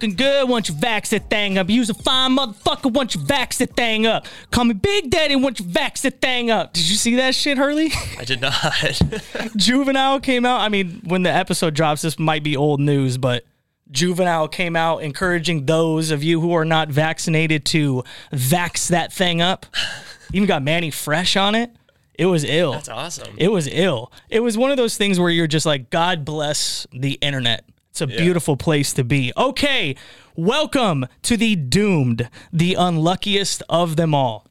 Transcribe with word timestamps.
looking 0.00 0.16
good. 0.16 0.48
Once 0.48 0.68
you 0.70 0.74
vax 0.74 1.10
that 1.10 1.28
thing 1.28 1.58
up, 1.58 1.68
you's 1.68 1.90
a 1.90 1.94
fine 1.94 2.34
motherfucker. 2.36 2.90
Once 2.90 3.14
you 3.14 3.20
vax 3.20 3.58
that 3.58 3.76
thing 3.76 4.06
up, 4.06 4.26
call 4.50 4.64
me 4.64 4.72
Big 4.72 5.10
Daddy. 5.10 5.36
Once 5.36 5.60
you 5.60 5.66
vax 5.66 6.00
that 6.02 6.22
thing 6.22 6.50
up. 6.50 6.72
Did 6.72 6.88
you 6.88 6.96
see 6.96 7.16
that 7.16 7.34
shit, 7.34 7.58
Hurley? 7.58 7.92
I 8.18 8.24
did 8.24 8.40
not. 8.40 8.54
Juvenile 9.56 10.18
came 10.20 10.46
out. 10.46 10.60
I 10.60 10.70
mean, 10.70 11.02
when 11.04 11.22
the 11.22 11.30
episode 11.30 11.74
drops, 11.74 12.00
this 12.00 12.18
might 12.18 12.42
be 12.42 12.56
old 12.56 12.80
news, 12.80 13.18
but 13.18 13.44
Juvenile 13.90 14.48
came 14.48 14.74
out 14.74 15.02
encouraging 15.02 15.66
those 15.66 16.10
of 16.10 16.24
you 16.24 16.40
who 16.40 16.54
are 16.54 16.64
not 16.64 16.88
vaccinated 16.88 17.66
to 17.66 18.02
vax 18.32 18.88
that 18.88 19.12
thing 19.12 19.42
up. 19.42 19.66
Even 20.32 20.48
got 20.48 20.62
Mannie 20.62 20.90
Fresh 20.90 21.36
on 21.36 21.54
it. 21.54 21.74
It 22.14 22.26
was 22.26 22.44
ill. 22.44 22.72
That's 22.72 22.88
awesome. 22.88 23.34
It 23.36 23.48
was 23.48 23.66
ill. 23.66 24.12
It 24.30 24.40
was 24.40 24.56
one 24.56 24.70
of 24.70 24.76
those 24.76 24.96
things 24.96 25.18
where 25.18 25.30
you're 25.30 25.46
just 25.46 25.66
like, 25.66 25.90
God 25.90 26.24
bless 26.24 26.86
the 26.92 27.12
internet. 27.14 27.64
It's 28.00 28.14
a 28.14 28.16
beautiful 28.16 28.56
place 28.56 28.94
to 28.94 29.04
be. 29.04 29.30
Okay, 29.36 29.94
welcome 30.34 31.06
to 31.20 31.36
the 31.36 31.54
doomed, 31.54 32.30
the 32.50 32.72
unluckiest 32.72 33.62
of 33.68 33.96
them 33.96 34.14
all. 34.14 34.46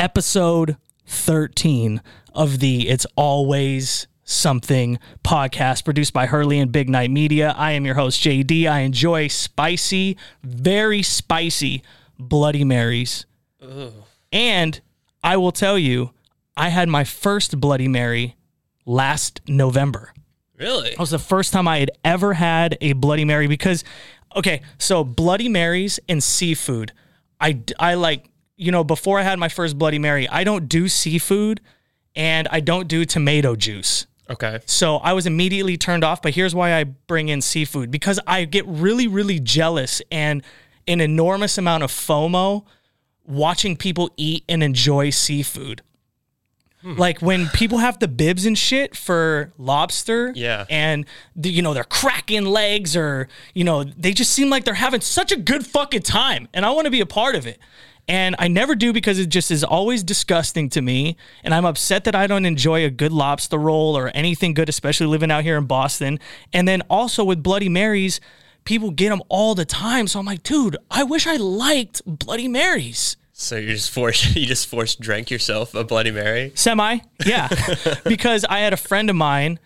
Episode 0.00 0.76
13 1.06 2.02
of 2.34 2.58
the 2.58 2.88
It's 2.88 3.06
Always 3.14 4.08
Something 4.24 4.98
podcast 5.22 5.84
produced 5.84 6.12
by 6.12 6.26
Hurley 6.26 6.58
and 6.58 6.72
Big 6.72 6.88
Night 6.88 7.12
Media. 7.12 7.54
I 7.56 7.70
am 7.70 7.86
your 7.86 7.94
host, 7.94 8.20
JD. 8.20 8.68
I 8.68 8.80
enjoy 8.80 9.28
spicy, 9.28 10.16
very 10.42 11.02
spicy 11.02 11.84
Bloody 12.18 12.64
Marys. 12.64 13.26
And 14.32 14.80
I 15.22 15.36
will 15.36 15.52
tell 15.52 15.78
you, 15.78 16.10
I 16.56 16.70
had 16.70 16.88
my 16.88 17.04
first 17.04 17.60
Bloody 17.60 17.86
Mary 17.86 18.34
last 18.84 19.40
November. 19.46 20.12
Really? 20.62 20.90
That 20.90 20.98
was 20.98 21.10
the 21.10 21.18
first 21.18 21.52
time 21.52 21.68
I 21.68 21.78
had 21.78 21.90
ever 22.04 22.34
had 22.34 22.78
a 22.80 22.92
Bloody 22.94 23.24
Mary 23.24 23.46
because, 23.46 23.84
okay, 24.36 24.62
so 24.78 25.04
Bloody 25.04 25.48
Marys 25.48 26.00
and 26.08 26.22
seafood. 26.22 26.92
I, 27.40 27.60
I 27.78 27.94
like, 27.94 28.30
you 28.56 28.70
know, 28.70 28.84
before 28.84 29.18
I 29.18 29.22
had 29.22 29.38
my 29.38 29.48
first 29.48 29.76
Bloody 29.76 29.98
Mary, 29.98 30.28
I 30.28 30.44
don't 30.44 30.68
do 30.68 30.88
seafood 30.88 31.60
and 32.14 32.48
I 32.50 32.60
don't 32.60 32.88
do 32.88 33.04
tomato 33.04 33.56
juice. 33.56 34.06
Okay. 34.30 34.60
So 34.66 34.96
I 34.96 35.12
was 35.12 35.26
immediately 35.26 35.76
turned 35.76 36.04
off. 36.04 36.22
But 36.22 36.34
here's 36.34 36.54
why 36.54 36.74
I 36.74 36.84
bring 36.84 37.28
in 37.28 37.40
seafood 37.42 37.90
because 37.90 38.20
I 38.26 38.44
get 38.44 38.64
really, 38.66 39.08
really 39.08 39.40
jealous 39.40 40.00
and 40.10 40.42
an 40.86 41.00
enormous 41.00 41.58
amount 41.58 41.82
of 41.82 41.90
FOMO 41.90 42.64
watching 43.24 43.76
people 43.76 44.10
eat 44.16 44.44
and 44.48 44.62
enjoy 44.62 45.10
seafood. 45.10 45.82
Hmm. 46.82 46.94
Like 46.96 47.20
when 47.22 47.48
people 47.50 47.78
have 47.78 47.98
the 48.00 48.08
bibs 48.08 48.44
and 48.44 48.58
shit 48.58 48.96
for 48.96 49.52
lobster, 49.58 50.32
Yeah. 50.34 50.64
and 50.68 51.06
the, 51.36 51.48
you 51.50 51.62
know 51.62 51.74
they're 51.74 51.84
cracking 51.84 52.44
legs, 52.44 52.96
or 52.96 53.28
you 53.54 53.62
know 53.64 53.84
they 53.84 54.12
just 54.12 54.32
seem 54.32 54.50
like 54.50 54.64
they're 54.64 54.74
having 54.74 55.00
such 55.00 55.30
a 55.32 55.36
good 55.36 55.64
fucking 55.66 56.02
time, 56.02 56.48
and 56.52 56.66
I 56.66 56.70
want 56.70 56.86
to 56.86 56.90
be 56.90 57.00
a 57.00 57.06
part 57.06 57.34
of 57.36 57.46
it. 57.46 57.58
And 58.08 58.34
I 58.40 58.48
never 58.48 58.74
do 58.74 58.92
because 58.92 59.20
it 59.20 59.28
just 59.28 59.52
is 59.52 59.62
always 59.62 60.02
disgusting 60.02 60.68
to 60.70 60.82
me. 60.82 61.16
And 61.44 61.54
I'm 61.54 61.64
upset 61.64 62.02
that 62.02 62.16
I 62.16 62.26
don't 62.26 62.44
enjoy 62.44 62.84
a 62.84 62.90
good 62.90 63.12
lobster 63.12 63.56
roll 63.56 63.96
or 63.96 64.10
anything 64.12 64.54
good, 64.54 64.68
especially 64.68 65.06
living 65.06 65.30
out 65.30 65.44
here 65.44 65.56
in 65.56 65.66
Boston. 65.66 66.18
And 66.52 66.66
then 66.66 66.82
also 66.90 67.22
with 67.22 67.44
Bloody 67.44 67.68
Marys, 67.68 68.20
people 68.64 68.90
get 68.90 69.10
them 69.10 69.22
all 69.28 69.54
the 69.54 69.64
time. 69.64 70.08
So 70.08 70.18
I'm 70.18 70.26
like, 70.26 70.42
dude, 70.42 70.76
I 70.90 71.04
wish 71.04 71.28
I 71.28 71.36
liked 71.36 72.02
Bloody 72.04 72.48
Marys. 72.48 73.16
So 73.42 73.56
you 73.56 73.74
just 73.74 73.90
forced 73.90 74.36
you 74.36 74.46
just 74.46 74.68
forced 74.68 75.00
drank 75.00 75.30
yourself 75.30 75.74
a 75.74 75.84
Bloody 75.84 76.12
Mary? 76.12 76.52
Semi, 76.54 76.98
yeah. 77.26 77.48
because 78.04 78.44
I 78.48 78.60
had 78.60 78.72
a 78.72 78.76
friend 78.76 79.10
of 79.10 79.16
mine, 79.16 79.58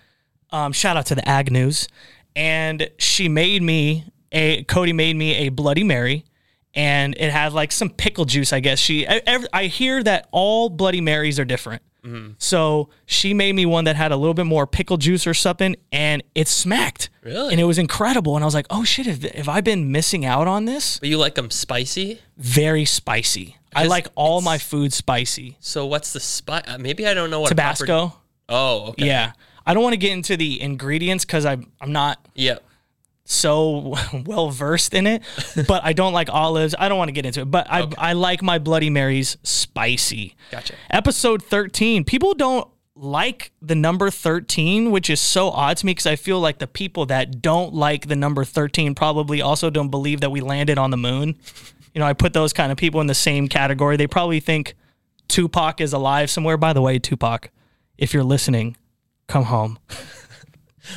um, 0.51 0.73
shout 0.73 0.97
out 0.97 1.07
to 1.07 1.15
the 1.15 1.29
Agnews, 1.29 1.89
and 2.35 2.91
she 2.99 3.29
made 3.29 3.63
me 3.63 4.05
a, 4.33 4.65
Cody 4.65 4.93
made 4.93 5.17
me 5.17 5.35
a 5.47 5.49
Bloody 5.51 5.85
Mary, 5.85 6.25
and 6.75 7.15
it 7.19 7.31
had 7.31 7.53
like 7.53 7.71
some 7.71 7.91
pickle 7.91 8.25
juice, 8.25 8.53
I 8.53 8.61
guess. 8.61 8.79
She, 8.79 9.07
I, 9.07 9.21
ev- 9.27 9.47
I 9.53 9.67
hear 9.67 10.03
that 10.03 10.29
all 10.33 10.71
Bloody 10.71 11.01
Marys 11.01 11.39
are 11.39 11.45
different. 11.45 11.83
So 12.39 12.91
she 13.07 13.35
made 13.35 13.55
me 13.55 13.67
one 13.67 13.85
that 13.85 13.97
had 13.97 14.13
a 14.13 14.17
little 14.17 14.35
bit 14.35 14.47
more 14.47 14.67
pickle 14.67 14.97
juice 14.97 15.27
or 15.27 15.35
something, 15.35 15.75
and 15.91 16.23
it 16.37 16.47
smacked. 16.47 17.11
Really? 17.23 17.51
And 17.51 17.61
it 17.61 17.65
was 17.65 17.79
incredible. 17.79 18.37
And 18.37 18.45
I 18.45 18.47
was 18.47 18.55
like, 18.55 18.67
oh 18.71 18.85
shit, 18.85 19.07
have, 19.07 19.23
have 19.23 19.49
I 19.49 19.61
been 19.61 19.91
missing 19.91 20.25
out 20.25 20.47
on 20.47 20.67
this? 20.67 21.01
But 21.01 21.09
you 21.09 21.19
like 21.19 21.35
them 21.35 21.51
spicy? 21.51 22.21
Very 22.37 22.85
spicy. 22.85 23.57
I 23.77 23.87
like 23.87 24.09
all 24.15 24.41
my 24.41 24.59
food 24.59 24.93
spicy. 24.93 25.57
So 25.61 25.87
what's 25.87 26.13
the 26.13 26.21
spice? 26.21 26.65
Uh, 26.67 26.79
maybe 26.79 27.07
I 27.07 27.15
don't 27.15 27.31
know 27.31 27.41
what 27.41 27.53
a 27.53 27.55
proper- 27.55 27.87
Tabasco. 27.87 28.17
oh, 28.49 28.87
okay. 28.91 29.07
Yeah. 29.07 29.33
I 29.67 29.75
don't 29.75 29.83
want 29.83 29.95
to 29.95 29.99
get 29.99 30.13
into 30.13 30.37
the 30.37 30.61
ingredients 30.61 31.25
because 31.25 31.45
I'm 31.45 31.71
I'm 31.81 31.93
not 31.93 32.25
Yeah. 32.35 32.59
so 33.25 33.97
well 34.27 34.51
versed 34.51 34.95
in 34.95 35.07
it, 35.07 35.23
but 35.69 35.85
I 35.85 35.93
don't 35.93 36.13
like 36.13 36.29
olives. 36.31 36.75
I 36.79 36.89
don't 36.89 36.99
want 36.99 37.09
to 37.09 37.13
get 37.13 37.27
into 37.27 37.41
it, 37.43 37.51
but 37.51 37.67
I 37.71 37.89
I 37.99 38.13
like 38.13 38.43
my 38.43 38.59
Bloody 38.59 38.91
Marys 38.91 39.37
spicy. 39.43 40.35
Gotcha. 40.51 40.75
Episode 40.91 41.43
13. 41.43 42.05
People 42.05 42.35
don't 42.35 42.69
like 42.99 43.53
the 43.61 43.75
number 43.75 44.09
13, 44.11 44.91
which 44.91 45.11
is 45.11 45.21
so 45.21 45.51
odd 45.51 45.77
to 45.77 45.85
me 45.85 45.91
because 45.93 46.07
I 46.07 46.17
feel 46.17 46.41
like 46.41 46.59
the 46.61 46.67
people 46.67 47.05
that 47.07 47.43
don't 47.43 47.75
like 47.75 48.07
the 48.09 48.17
number 48.17 48.43
13 48.43 48.95
probably 48.95 49.43
also 49.43 49.69
don't 49.69 49.91
believe 49.91 50.21
that 50.23 50.31
we 50.31 50.41
landed 50.41 50.79
on 50.79 50.91
the 50.91 50.97
moon. 50.97 51.37
You 51.97 52.01
know, 52.01 52.07
I 52.07 52.13
put 52.13 52.35
those 52.35 52.53
kind 52.53 52.71
of 52.71 52.77
people 52.77 53.01
in 53.01 53.07
the 53.07 53.15
same 53.15 53.49
category. 53.49 53.97
They 53.97 54.07
probably 54.07 54.39
think 54.39 54.75
Tupac 55.29 55.81
is 55.81 55.95
alive 55.95 56.29
somewhere. 56.29 56.59
By 56.59 56.75
the 56.75 56.83
way, 56.83 56.99
Tupac, 56.99 57.51
if 57.97 58.13
you're 58.13 58.23
listening, 58.23 58.77
come 59.29 59.45
home. 59.45 59.79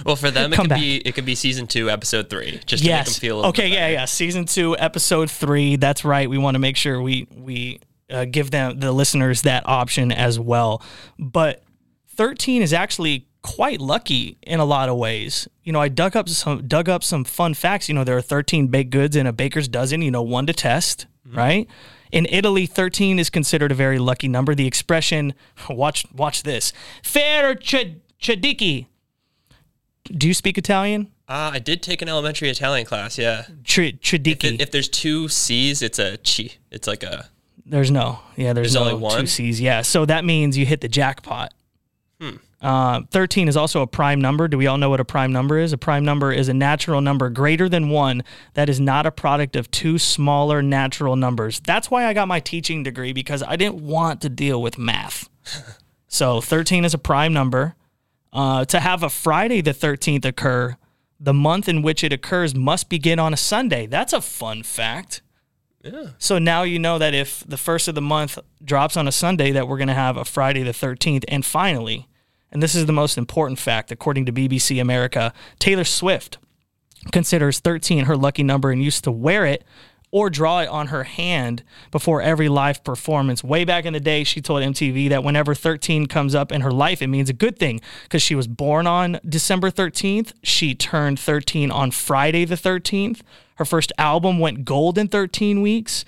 Well, 0.06 0.16
for 0.16 0.30
them, 0.30 0.54
it 0.54 0.56
Come 0.56 0.66
could 0.66 0.70
back. 0.70 0.80
be 0.80 0.98
it 0.98 1.16
could 1.16 1.26
be 1.26 1.34
season 1.34 1.66
two, 1.66 1.90
episode 1.90 2.30
three, 2.30 2.60
just 2.68 2.84
to 2.84 2.90
make 2.92 3.06
them 3.06 3.14
feel 3.16 3.36
a 3.36 3.38
little 3.38 3.50
okay. 3.50 3.70
Yeah. 3.70 3.80
better. 3.80 3.94
Yeah. 3.94 4.06
Season 4.06 4.46
two, 4.46 4.78
episode 4.78 5.32
three. 5.32 5.78
That's 5.78 6.06
right. 6.06 6.30
We 6.30 6.38
want 6.38 6.54
to 6.54 6.60
make 6.60 6.78
sure 6.78 7.02
we 7.02 7.28
we 7.36 7.80
uh, 8.08 8.26
give 8.26 8.52
them 8.52 8.80
the 8.80 8.92
listeners 8.92 9.42
that 9.42 9.68
option 9.68 10.12
as 10.12 10.40
well. 10.40 10.84
But 11.18 11.64
thirteen 12.10 12.62
is 12.62 12.72
actually 12.72 13.26
quite 13.42 13.80
lucky 13.82 14.38
in 14.44 14.60
a 14.60 14.66
lot 14.66 14.90
of 14.90 14.98
ways. 14.98 15.48
You 15.64 15.72
know, 15.74 15.80
I 15.82 15.88
dug 15.90 16.16
up 16.16 16.28
some 16.30 16.68
dug 16.68 16.90
up 16.90 17.04
some 17.04 17.24
fun 17.24 17.54
facts. 17.54 17.88
You 17.90 17.96
know, 17.96 18.04
there 18.04 18.18
are 18.18 18.22
thirteen 18.22 18.68
baked 18.68 18.90
goods 18.92 19.16
in 19.16 19.28
a 19.28 19.34
baker's 19.34 19.68
dozen. 19.68 20.02
You 20.02 20.12
know, 20.12 20.22
one 20.22 20.46
to 20.48 20.54
test, 20.54 21.06
right? 21.32 21.68
In 22.12 22.26
Italy, 22.32 22.66
13 22.66 23.20
is 23.20 23.30
considered 23.30 23.72
a 23.72 23.76
very 23.76 24.00
lucky 24.00 24.28
number. 24.28 24.56
The 24.56 24.66
expression, 24.66 25.36
watch 25.70 26.06
watch 26.12 26.42
this, 26.44 26.74
fair 27.04 27.54
ch- 27.54 27.98
chadiki. 28.20 28.88
Do 30.06 30.28
you 30.28 30.34
speak 30.34 30.58
Italian? 30.58 31.12
Uh, 31.28 31.52
I 31.54 31.60
did 31.60 31.84
take 31.84 32.02
an 32.02 32.10
elementary 32.10 32.50
Italian 32.50 32.88
class. 32.88 33.20
Yeah. 33.20 33.46
Tr- 33.64 33.82
If, 33.84 34.14
it- 34.44 34.60
if 34.62 34.72
there's 34.72 34.90
two 34.90 35.28
C's, 35.28 35.84
it's 35.84 36.00
a 36.00 36.18
chi. 36.18 36.56
It's 36.72 36.88
like 36.88 37.04
a 37.04 37.30
there's 37.64 37.92
no, 37.92 38.22
yeah, 38.36 38.54
there's, 38.54 38.74
There's 38.74 38.84
no 38.84 38.90
only 38.90 39.00
one? 39.04 39.20
two 39.22 39.28
C's. 39.28 39.62
Yeah, 39.62 39.84
so 39.84 40.04
that 40.08 40.26
means 40.26 40.58
you 40.58 40.66
hit 40.66 40.82
the 40.82 40.88
jackpot. 40.88 41.54
Uh, 42.62 43.02
13 43.12 43.48
is 43.48 43.56
also 43.56 43.82
a 43.82 43.88
prime 43.88 44.20
number. 44.20 44.48
Do 44.48 44.58
we 44.58 44.68
all 44.68 44.78
know 44.78 44.90
what 44.90 45.00
a 45.00 45.06
prime 45.06 45.32
number 45.32 45.58
is? 45.58 45.72
A 45.72 45.78
prime 45.78 46.04
number 46.04 46.32
is 46.34 46.50
a 46.50 46.54
natural 46.54 47.00
number 47.00 47.30
greater 47.30 47.70
than 47.70 47.90
one 47.90 48.24
that 48.54 48.68
is 48.68 48.80
not 48.80 49.06
a 49.06 49.12
product 49.12 49.56
of 49.56 49.72
two 49.72 49.98
smaller 49.98 50.62
natural 50.62 51.16
numbers. 51.16 51.62
That's 51.62 51.90
why 51.90 52.06
I 52.06 52.14
got 52.14 52.28
my 52.28 52.42
teaching 52.42 52.84
degree 52.84 53.14
because 53.14 53.42
I 53.44 53.56
didn't 53.56 53.82
want 53.82 54.22
to 54.22 54.30
deal 54.30 54.62
with 54.62 54.78
math. 54.78 55.30
so 56.08 56.42
13 56.42 56.84
is 56.84 56.94
a 56.94 56.98
prime 56.98 57.32
number. 57.32 57.76
Uh, 58.32 58.64
to 58.66 58.80
have 58.80 59.02
a 59.02 59.10
Friday 59.10 59.62
the 59.62 59.74
13th 59.74 60.24
occur, 60.24 60.76
the 61.20 61.34
month 61.34 61.68
in 61.68 61.82
which 61.82 62.04
it 62.04 62.14
occurs 62.14 62.54
must 62.54 62.90
begin 62.90 63.18
on 63.20 63.34
a 63.34 63.38
Sunday. 63.38 63.88
That's 63.88 64.14
a 64.14 64.22
fun 64.22 64.62
fact. 64.64 65.22
yeah. 65.82 66.10
So 66.20 66.38
now 66.38 66.64
you 66.64 66.78
know 66.78 67.00
that 67.00 67.16
if 67.16 67.44
the 67.48 67.58
first 67.58 67.88
of 67.88 67.96
the 67.96 68.02
month 68.02 68.38
drops 68.64 68.96
on 68.98 69.08
a 69.08 69.12
Sunday, 69.12 69.52
that 69.52 69.68
we're 69.68 69.78
going 69.78 69.88
to 69.88 69.96
have 69.96 70.16
a 70.16 70.26
Friday 70.26 70.62
the 70.62 70.72
13th. 70.72 71.24
And 71.28 71.44
finally, 71.44 72.08
and 72.52 72.62
this 72.64 72.76
is 72.76 72.86
the 72.86 72.94
most 72.94 73.18
important 73.18 73.60
fact, 73.60 73.92
according 73.92 74.26
to 74.26 74.34
BBC 74.34 74.82
America, 74.82 75.34
Taylor 75.60 75.84
Swift 75.84 76.38
considers 77.12 77.60
13 77.60 78.06
her 78.06 78.18
lucky 78.18 78.44
number 78.44 78.72
and 78.72 78.84
used 78.84 79.04
to 79.04 79.12
wear 79.12 79.46
it 79.46 79.64
or 80.12 80.30
draw 80.30 80.60
it 80.60 80.70
on 80.70 80.88
her 80.88 81.04
hand 81.04 81.64
before 81.92 82.22
every 82.22 82.50
live 82.50 82.84
performance. 82.84 83.44
Way 83.44 83.64
back 83.64 83.86
in 83.86 83.94
the 83.94 84.00
day, 84.00 84.24
she 84.24 84.42
told 84.42 84.64
MTV 84.64 85.10
that 85.10 85.24
whenever 85.24 85.54
13 85.54 86.08
comes 86.08 86.34
up 86.34 86.52
in 86.52 86.62
her 86.62 86.72
life, 86.72 87.02
it 87.02 87.08
means 87.08 87.30
a 87.30 87.34
good 87.34 87.60
thing 87.60 87.80
because 88.04 88.22
she 88.22 88.36
was 88.36 88.48
born 88.48 88.88
on 88.88 89.20
December 89.28 89.70
13th. 89.70 90.34
She 90.42 90.74
turned 90.74 91.20
13 91.20 91.70
on 91.70 91.92
Friday 91.92 92.46
the 92.46 92.56
13th. 92.56 93.22
Her 93.56 93.66
first 93.66 93.92
album 93.98 94.40
went 94.40 94.66
gold 94.66 94.98
in 94.98 95.08
13 95.08 95.62
weeks. 95.62 96.06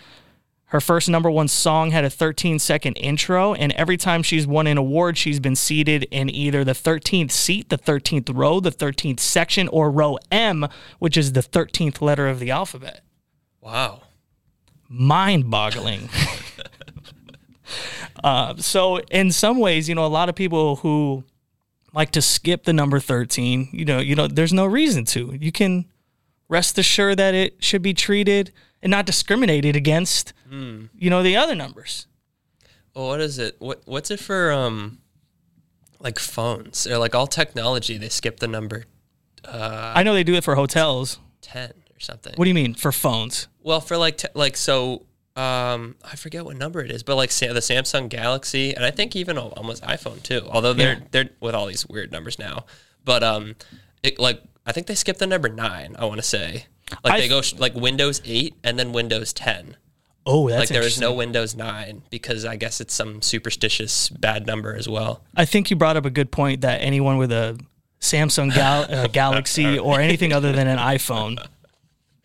Her 0.71 0.79
first 0.79 1.09
number 1.09 1.29
one 1.29 1.49
song 1.49 1.91
had 1.91 2.05
a 2.05 2.09
13 2.09 2.57
second 2.57 2.93
intro, 2.93 3.53
and 3.53 3.73
every 3.73 3.97
time 3.97 4.23
she's 4.23 4.47
won 4.47 4.67
an 4.67 4.77
award, 4.77 5.17
she's 5.17 5.41
been 5.41 5.57
seated 5.57 6.03
in 6.11 6.29
either 6.29 6.63
the 6.63 6.71
13th 6.71 7.31
seat, 7.31 7.67
the 7.67 7.77
13th 7.77 8.33
row, 8.33 8.61
the 8.61 8.71
13th 8.71 9.19
section, 9.19 9.67
or 9.67 9.91
row 9.91 10.17
M, 10.31 10.69
which 10.97 11.17
is 11.17 11.33
the 11.33 11.41
13th 11.41 12.01
letter 12.01 12.29
of 12.29 12.39
the 12.39 12.51
alphabet. 12.51 13.01
Wow. 13.59 14.03
Mind 14.87 15.51
boggling. 15.51 16.07
uh, 18.23 18.55
so, 18.55 18.99
in 19.11 19.33
some 19.33 19.59
ways, 19.59 19.89
you 19.89 19.95
know, 19.95 20.05
a 20.05 20.07
lot 20.07 20.29
of 20.29 20.35
people 20.35 20.77
who 20.77 21.25
like 21.93 22.11
to 22.11 22.21
skip 22.21 22.63
the 22.63 22.71
number 22.71 23.01
13, 23.01 23.67
you 23.73 23.83
know, 23.83 23.99
you 23.99 24.15
know, 24.15 24.27
there's 24.27 24.53
no 24.53 24.65
reason 24.65 25.03
to. 25.03 25.37
You 25.37 25.51
can 25.51 25.83
rest 26.47 26.77
assured 26.77 27.19
that 27.19 27.33
it 27.33 27.61
should 27.61 27.81
be 27.81 27.93
treated 27.93 28.53
and 28.83 28.89
not 28.91 29.05
discriminated 29.05 29.75
against, 29.75 30.33
you 30.49 31.09
know, 31.09 31.23
the 31.23 31.35
other 31.37 31.55
numbers. 31.55 32.07
Well, 32.95 33.07
what 33.07 33.21
is 33.21 33.37
it? 33.39 33.55
What 33.59 33.81
what's 33.85 34.11
it 34.11 34.19
for? 34.19 34.51
Um, 34.51 34.99
like 35.99 36.17
phones 36.19 36.87
or 36.87 36.97
like 36.97 37.13
all 37.15 37.27
technology, 37.27 37.97
they 37.97 38.09
skip 38.09 38.39
the 38.39 38.47
number 38.47 38.85
I 39.47 40.03
know 40.03 40.13
they 40.13 40.23
do 40.23 40.33
it 40.35 40.43
for 40.43 40.55
hotels. 40.55 41.19
ten 41.41 41.69
or 41.95 41.99
something. 41.99 42.33
What 42.35 42.45
do 42.45 42.49
you 42.49 42.55
mean 42.55 42.73
for 42.73 42.91
phones? 42.91 43.47
Well, 43.61 43.81
for 43.81 43.97
like 43.97 44.17
te- 44.17 44.27
like 44.35 44.57
so, 44.57 45.05
um, 45.35 45.95
I 46.03 46.15
forget 46.15 46.43
what 46.45 46.57
number 46.57 46.81
it 46.81 46.91
is, 46.91 47.03
but 47.03 47.15
like 47.15 47.29
the 47.29 47.35
Samsung 47.61 48.09
Galaxy, 48.09 48.73
and 48.75 48.83
I 48.83 48.91
think 48.91 49.15
even 49.15 49.37
almost 49.37 49.83
iPhone 49.83 50.21
too. 50.23 50.47
Although 50.49 50.73
they're 50.73 50.93
Yeah. 50.95 51.07
they're 51.11 51.29
with 51.39 51.55
all 51.55 51.67
these 51.67 51.85
weird 51.87 52.11
numbers 52.11 52.37
now, 52.39 52.65
but 53.05 53.23
um, 53.23 53.55
it 54.03 54.19
like 54.19 54.41
I 54.65 54.71
think 54.73 54.87
they 54.87 54.95
skipped 54.95 55.19
the 55.19 55.27
number 55.27 55.49
nine. 55.49 55.95
I 55.97 56.05
want 56.05 56.17
to 56.19 56.27
say 56.27 56.65
like 57.03 57.13
I 57.13 57.19
they 57.21 57.27
go 57.27 57.41
sh- 57.41 57.53
like 57.55 57.75
Windows 57.75 58.21
eight 58.25 58.55
and 58.63 58.77
then 58.77 58.91
Windows 58.91 59.33
ten. 59.33 59.77
Oh, 60.25 60.49
that's 60.49 60.59
Like 60.59 60.69
there 60.69 60.83
is 60.83 60.99
no 60.99 61.13
Windows 61.13 61.55
nine 61.55 62.03
because 62.11 62.45
I 62.45 62.55
guess 62.55 62.79
it's 62.79 62.93
some 62.93 63.21
superstitious 63.21 64.09
bad 64.09 64.45
number 64.45 64.75
as 64.75 64.87
well. 64.87 65.23
I 65.35 65.45
think 65.45 65.71
you 65.71 65.75
brought 65.75 65.97
up 65.97 66.05
a 66.05 66.11
good 66.11 66.31
point 66.31 66.61
that 66.61 66.81
anyone 66.81 67.17
with 67.17 67.31
a 67.31 67.59
Samsung 67.99 68.53
Gal- 68.53 68.85
uh, 68.89 69.07
Galaxy 69.07 69.79
or 69.79 69.99
anything 69.99 70.31
other 70.31 70.51
than 70.51 70.67
an 70.67 70.77
iPhone, 70.95 71.43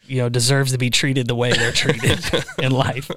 you 0.05 0.19
know, 0.19 0.29
deserves 0.29 0.73
to 0.73 0.79
be 0.79 0.91
treated 0.91 1.27
the 1.27 1.35
way 1.35 1.53
they're 1.53 1.73
treated 1.73 2.21
in 2.59 2.71
life. 2.71 3.11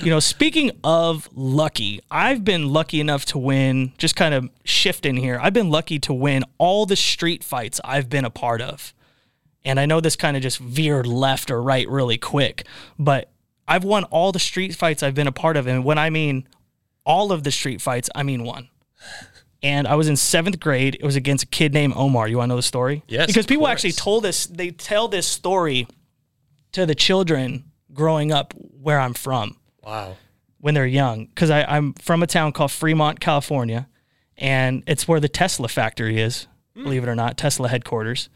You 0.00 0.10
know, 0.10 0.18
speaking 0.18 0.72
of 0.82 1.28
lucky, 1.34 2.00
I've 2.10 2.42
been 2.42 2.72
lucky 2.72 3.00
enough 3.00 3.26
to 3.26 3.38
win, 3.38 3.92
just 3.98 4.16
kind 4.16 4.34
of 4.34 4.48
shifting 4.64 5.16
here. 5.16 5.38
I've 5.40 5.52
been 5.52 5.70
lucky 5.70 5.98
to 6.00 6.12
win 6.14 6.42
all 6.58 6.84
the 6.86 6.96
street 6.96 7.44
fights 7.44 7.80
I've 7.84 8.08
been 8.08 8.24
a 8.24 8.30
part 8.30 8.60
of. 8.60 8.92
And 9.64 9.80
I 9.80 9.86
know 9.86 10.00
this 10.00 10.16
kind 10.16 10.36
of 10.36 10.42
just 10.42 10.58
veered 10.58 11.06
left 11.06 11.50
or 11.50 11.62
right 11.62 11.88
really 11.88 12.18
quick, 12.18 12.66
but 12.98 13.30
I've 13.66 13.84
won 13.84 14.04
all 14.04 14.30
the 14.30 14.38
street 14.38 14.74
fights 14.74 15.02
I've 15.02 15.14
been 15.14 15.26
a 15.26 15.32
part 15.32 15.56
of. 15.56 15.66
And 15.66 15.84
when 15.84 15.98
I 15.98 16.10
mean 16.10 16.46
all 17.04 17.32
of 17.32 17.44
the 17.44 17.50
street 17.50 17.80
fights, 17.80 18.10
I 18.14 18.22
mean 18.22 18.44
one. 18.44 18.68
And 19.62 19.88
I 19.88 19.94
was 19.94 20.08
in 20.08 20.16
seventh 20.16 20.60
grade. 20.60 20.96
It 20.96 21.04
was 21.04 21.16
against 21.16 21.44
a 21.44 21.46
kid 21.46 21.72
named 21.72 21.94
Omar. 21.96 22.28
You 22.28 22.36
want 22.36 22.50
to 22.50 22.52
know 22.52 22.56
the 22.56 22.62
story? 22.62 23.02
Yes, 23.08 23.26
Because 23.26 23.46
people 23.46 23.66
actually 23.66 23.92
told 23.92 24.26
us, 24.26 24.44
they 24.44 24.70
tell 24.70 25.08
this 25.08 25.26
story 25.26 25.86
to 26.72 26.84
the 26.84 26.94
children 26.94 27.64
growing 27.92 28.30
up 28.32 28.52
where 28.82 29.00
I'm 29.00 29.14
from 29.14 29.56
Wow. 29.82 30.16
when 30.58 30.74
they're 30.74 30.84
young. 30.84 31.26
Because 31.26 31.50
I'm 31.50 31.94
from 31.94 32.22
a 32.22 32.26
town 32.26 32.52
called 32.52 32.72
Fremont, 32.72 33.20
California. 33.20 33.88
And 34.36 34.82
it's 34.86 35.08
where 35.08 35.20
the 35.20 35.28
Tesla 35.28 35.68
factory 35.68 36.20
is, 36.20 36.46
hmm. 36.76 36.82
believe 36.82 37.02
it 37.02 37.08
or 37.08 37.14
not, 37.14 37.38
Tesla 37.38 37.68
headquarters. 37.70 38.28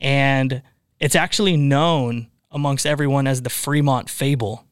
And 0.00 0.62
it's 1.00 1.14
actually 1.14 1.56
known 1.56 2.28
amongst 2.50 2.86
everyone 2.86 3.26
as 3.26 3.42
the 3.42 3.50
Fremont 3.50 4.08
Fable. 4.08 4.64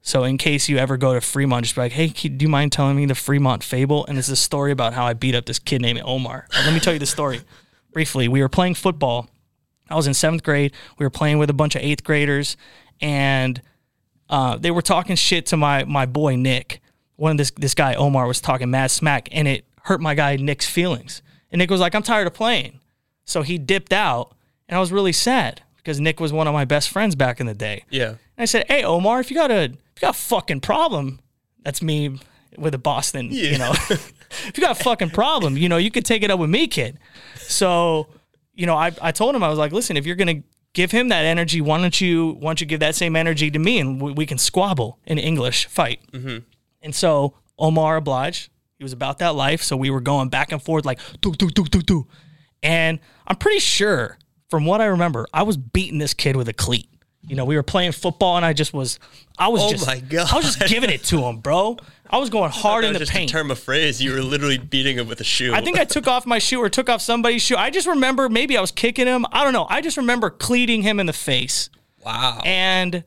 So, 0.00 0.24
in 0.24 0.38
case 0.38 0.68
you 0.68 0.78
ever 0.78 0.96
go 0.96 1.12
to 1.12 1.20
Fremont, 1.20 1.64
just 1.64 1.74
be 1.74 1.82
like, 1.82 1.92
hey, 1.92 2.08
do 2.08 2.42
you 2.42 2.48
mind 2.48 2.72
telling 2.72 2.96
me 2.96 3.04
the 3.04 3.14
Fremont 3.14 3.62
Fable? 3.62 4.06
And 4.06 4.16
it's 4.16 4.28
a 4.28 4.36
story 4.36 4.72
about 4.72 4.94
how 4.94 5.04
I 5.04 5.12
beat 5.12 5.34
up 5.34 5.46
this 5.46 5.58
kid 5.58 5.82
named 5.82 6.00
Omar. 6.04 6.46
Let 6.64 6.72
me 6.72 6.80
tell 6.80 6.92
you 6.92 6.98
the 6.98 7.06
story 7.06 7.40
briefly. 7.92 8.28
We 8.28 8.40
were 8.40 8.48
playing 8.48 8.74
football. 8.74 9.28
I 9.90 9.96
was 9.96 10.06
in 10.06 10.14
seventh 10.14 10.42
grade. 10.42 10.72
We 10.98 11.04
were 11.04 11.10
playing 11.10 11.38
with 11.38 11.50
a 11.50 11.54
bunch 11.54 11.74
of 11.74 11.82
eighth 11.82 12.04
graders, 12.04 12.56
and 13.00 13.60
uh, 14.30 14.56
they 14.56 14.70
were 14.70 14.82
talking 14.82 15.16
shit 15.16 15.46
to 15.46 15.56
my 15.56 15.84
my 15.84 16.06
boy 16.06 16.36
Nick. 16.36 16.80
One 17.16 17.32
of 17.32 17.38
this 17.38 17.50
this 17.52 17.74
guy 17.74 17.94
Omar 17.94 18.26
was 18.26 18.40
talking 18.40 18.70
mad 18.70 18.90
smack, 18.90 19.28
and 19.32 19.48
it 19.48 19.64
hurt 19.84 20.00
my 20.00 20.14
guy 20.14 20.36
Nick's 20.36 20.68
feelings. 20.68 21.22
And 21.50 21.58
Nick 21.58 21.70
was 21.70 21.80
like, 21.80 21.94
"I'm 21.94 22.02
tired 22.02 22.26
of 22.26 22.34
playing," 22.34 22.80
so 23.24 23.42
he 23.42 23.58
dipped 23.58 23.92
out, 23.92 24.36
and 24.68 24.76
I 24.76 24.80
was 24.80 24.92
really 24.92 25.12
sad 25.12 25.62
because 25.76 26.00
Nick 26.00 26.20
was 26.20 26.32
one 26.32 26.46
of 26.46 26.52
my 26.52 26.64
best 26.64 26.90
friends 26.90 27.14
back 27.14 27.40
in 27.40 27.46
the 27.46 27.54
day. 27.54 27.84
Yeah. 27.90 28.08
And 28.08 28.18
I 28.36 28.44
said, 28.44 28.66
"Hey, 28.68 28.84
Omar, 28.84 29.20
if 29.20 29.30
you 29.30 29.36
got 29.36 29.50
a 29.50 29.62
if 29.62 29.72
you 29.72 30.00
got 30.00 30.14
a 30.14 30.18
fucking 30.18 30.60
problem, 30.60 31.20
that's 31.62 31.80
me 31.80 32.18
with 32.56 32.74
a 32.74 32.78
Boston, 32.78 33.30
you 33.30 33.58
know. 33.58 33.72
if 33.90 34.52
you 34.54 34.60
got 34.60 34.78
a 34.78 34.84
fucking 34.84 35.10
problem, 35.10 35.56
you 35.56 35.68
know, 35.68 35.76
you 35.76 35.90
could 35.90 36.04
take 36.04 36.22
it 36.22 36.30
up 36.30 36.38
with 36.38 36.50
me, 36.50 36.66
kid." 36.66 36.98
So, 37.36 38.08
you 38.54 38.66
know, 38.66 38.76
I 38.76 38.92
I 39.00 39.12
told 39.12 39.34
him 39.34 39.42
I 39.42 39.48
was 39.48 39.58
like, 39.58 39.72
"Listen, 39.72 39.96
if 39.96 40.04
you're 40.04 40.16
gonna 40.16 40.42
give 40.74 40.90
him 40.90 41.08
that 41.08 41.24
energy, 41.24 41.60
why 41.60 41.80
don't 41.80 41.98
you 42.00 42.36
why 42.40 42.50
don't 42.50 42.60
you 42.60 42.66
give 42.66 42.80
that 42.80 42.94
same 42.94 43.16
energy 43.16 43.50
to 43.50 43.58
me, 43.58 43.78
and 43.78 44.00
we, 44.00 44.12
we 44.12 44.26
can 44.26 44.38
squabble 44.38 44.98
in 45.06 45.18
English, 45.18 45.66
fight." 45.66 46.00
Mm-hmm. 46.12 46.38
And 46.82 46.94
so 46.94 47.34
Omar 47.58 47.96
obliged. 47.96 48.50
He 48.76 48.84
was 48.84 48.92
about 48.92 49.18
that 49.18 49.34
life, 49.34 49.62
so 49.62 49.76
we 49.76 49.90
were 49.90 50.00
going 50.00 50.28
back 50.28 50.52
and 50.52 50.62
forth 50.62 50.84
like 50.84 51.00
do 51.20 51.32
do 51.32 51.48
do 51.48 51.64
do 51.64 51.80
do. 51.82 52.06
And 52.62 53.00
I'm 53.26 53.36
pretty 53.36 53.58
sure, 53.60 54.18
from 54.48 54.64
what 54.66 54.80
I 54.80 54.86
remember, 54.86 55.26
I 55.32 55.42
was 55.42 55.56
beating 55.56 55.98
this 55.98 56.14
kid 56.14 56.36
with 56.36 56.48
a 56.48 56.52
cleat. 56.52 56.88
You 57.26 57.36
know, 57.36 57.44
we 57.44 57.56
were 57.56 57.62
playing 57.62 57.92
football, 57.92 58.36
and 58.36 58.44
I 58.46 58.52
just 58.54 58.72
was, 58.72 58.98
I 59.38 59.48
was 59.48 59.62
Oh 59.62 59.70
just, 59.70 59.86
my 59.86 60.00
God. 60.00 60.32
I 60.32 60.36
was 60.36 60.56
just 60.56 60.70
giving 60.70 60.88
it 60.88 61.04
to 61.04 61.20
him, 61.20 61.38
bro. 61.38 61.76
I 62.08 62.16
was 62.16 62.30
going 62.30 62.50
hard 62.50 62.84
in 62.84 62.94
the 62.94 63.00
just 63.00 63.12
paint. 63.12 63.30
a 63.30 63.32
term 63.32 63.50
of 63.50 63.58
phrase. 63.58 64.02
You 64.02 64.12
were 64.12 64.22
literally 64.22 64.56
beating 64.56 64.96
him 64.96 65.08
with 65.08 65.20
a 65.20 65.24
shoe. 65.24 65.52
I 65.52 65.60
think 65.60 65.78
I 65.78 65.84
took 65.84 66.06
off 66.06 66.24
my 66.24 66.38
shoe 66.38 66.58
or 66.62 66.70
took 66.70 66.88
off 66.88 67.02
somebody's 67.02 67.42
shoe. 67.42 67.56
I 67.56 67.68
just 67.68 67.86
remember 67.86 68.30
maybe 68.30 68.56
I 68.56 68.62
was 68.62 68.70
kicking 68.70 69.06
him. 69.06 69.26
I 69.30 69.44
don't 69.44 69.52
know. 69.52 69.66
I 69.68 69.82
just 69.82 69.98
remember 69.98 70.30
cleating 70.30 70.82
him 70.82 71.00
in 71.00 71.06
the 71.06 71.12
face. 71.12 71.68
wow. 72.04 72.40
and 72.46 73.04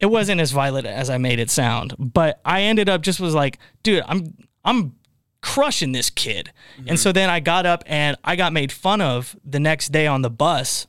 it 0.00 0.06
wasn't 0.06 0.40
as 0.40 0.50
violent 0.50 0.86
as 0.88 1.08
I 1.08 1.18
made 1.18 1.38
it 1.38 1.48
sound. 1.50 1.94
But 1.96 2.40
I 2.44 2.62
ended 2.62 2.88
up 2.88 3.02
just 3.02 3.20
was 3.20 3.32
like, 3.34 3.58
dude, 3.84 4.02
I'm 4.08 4.34
I'm 4.64 4.96
crushing 5.42 5.92
this 5.92 6.08
kid. 6.08 6.52
And 6.78 6.86
mm-hmm. 6.86 6.96
so 6.96 7.12
then 7.12 7.28
I 7.28 7.40
got 7.40 7.66
up 7.66 7.84
and 7.86 8.16
I 8.24 8.36
got 8.36 8.52
made 8.52 8.72
fun 8.72 9.00
of 9.00 9.36
the 9.44 9.60
next 9.60 9.90
day 9.92 10.06
on 10.06 10.22
the 10.22 10.30
bus 10.30 10.86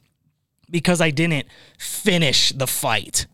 because 0.70 1.02
I 1.02 1.12
didn't 1.12 1.48
finish 1.78 2.52
the 2.52 2.68
fight. 2.68 3.28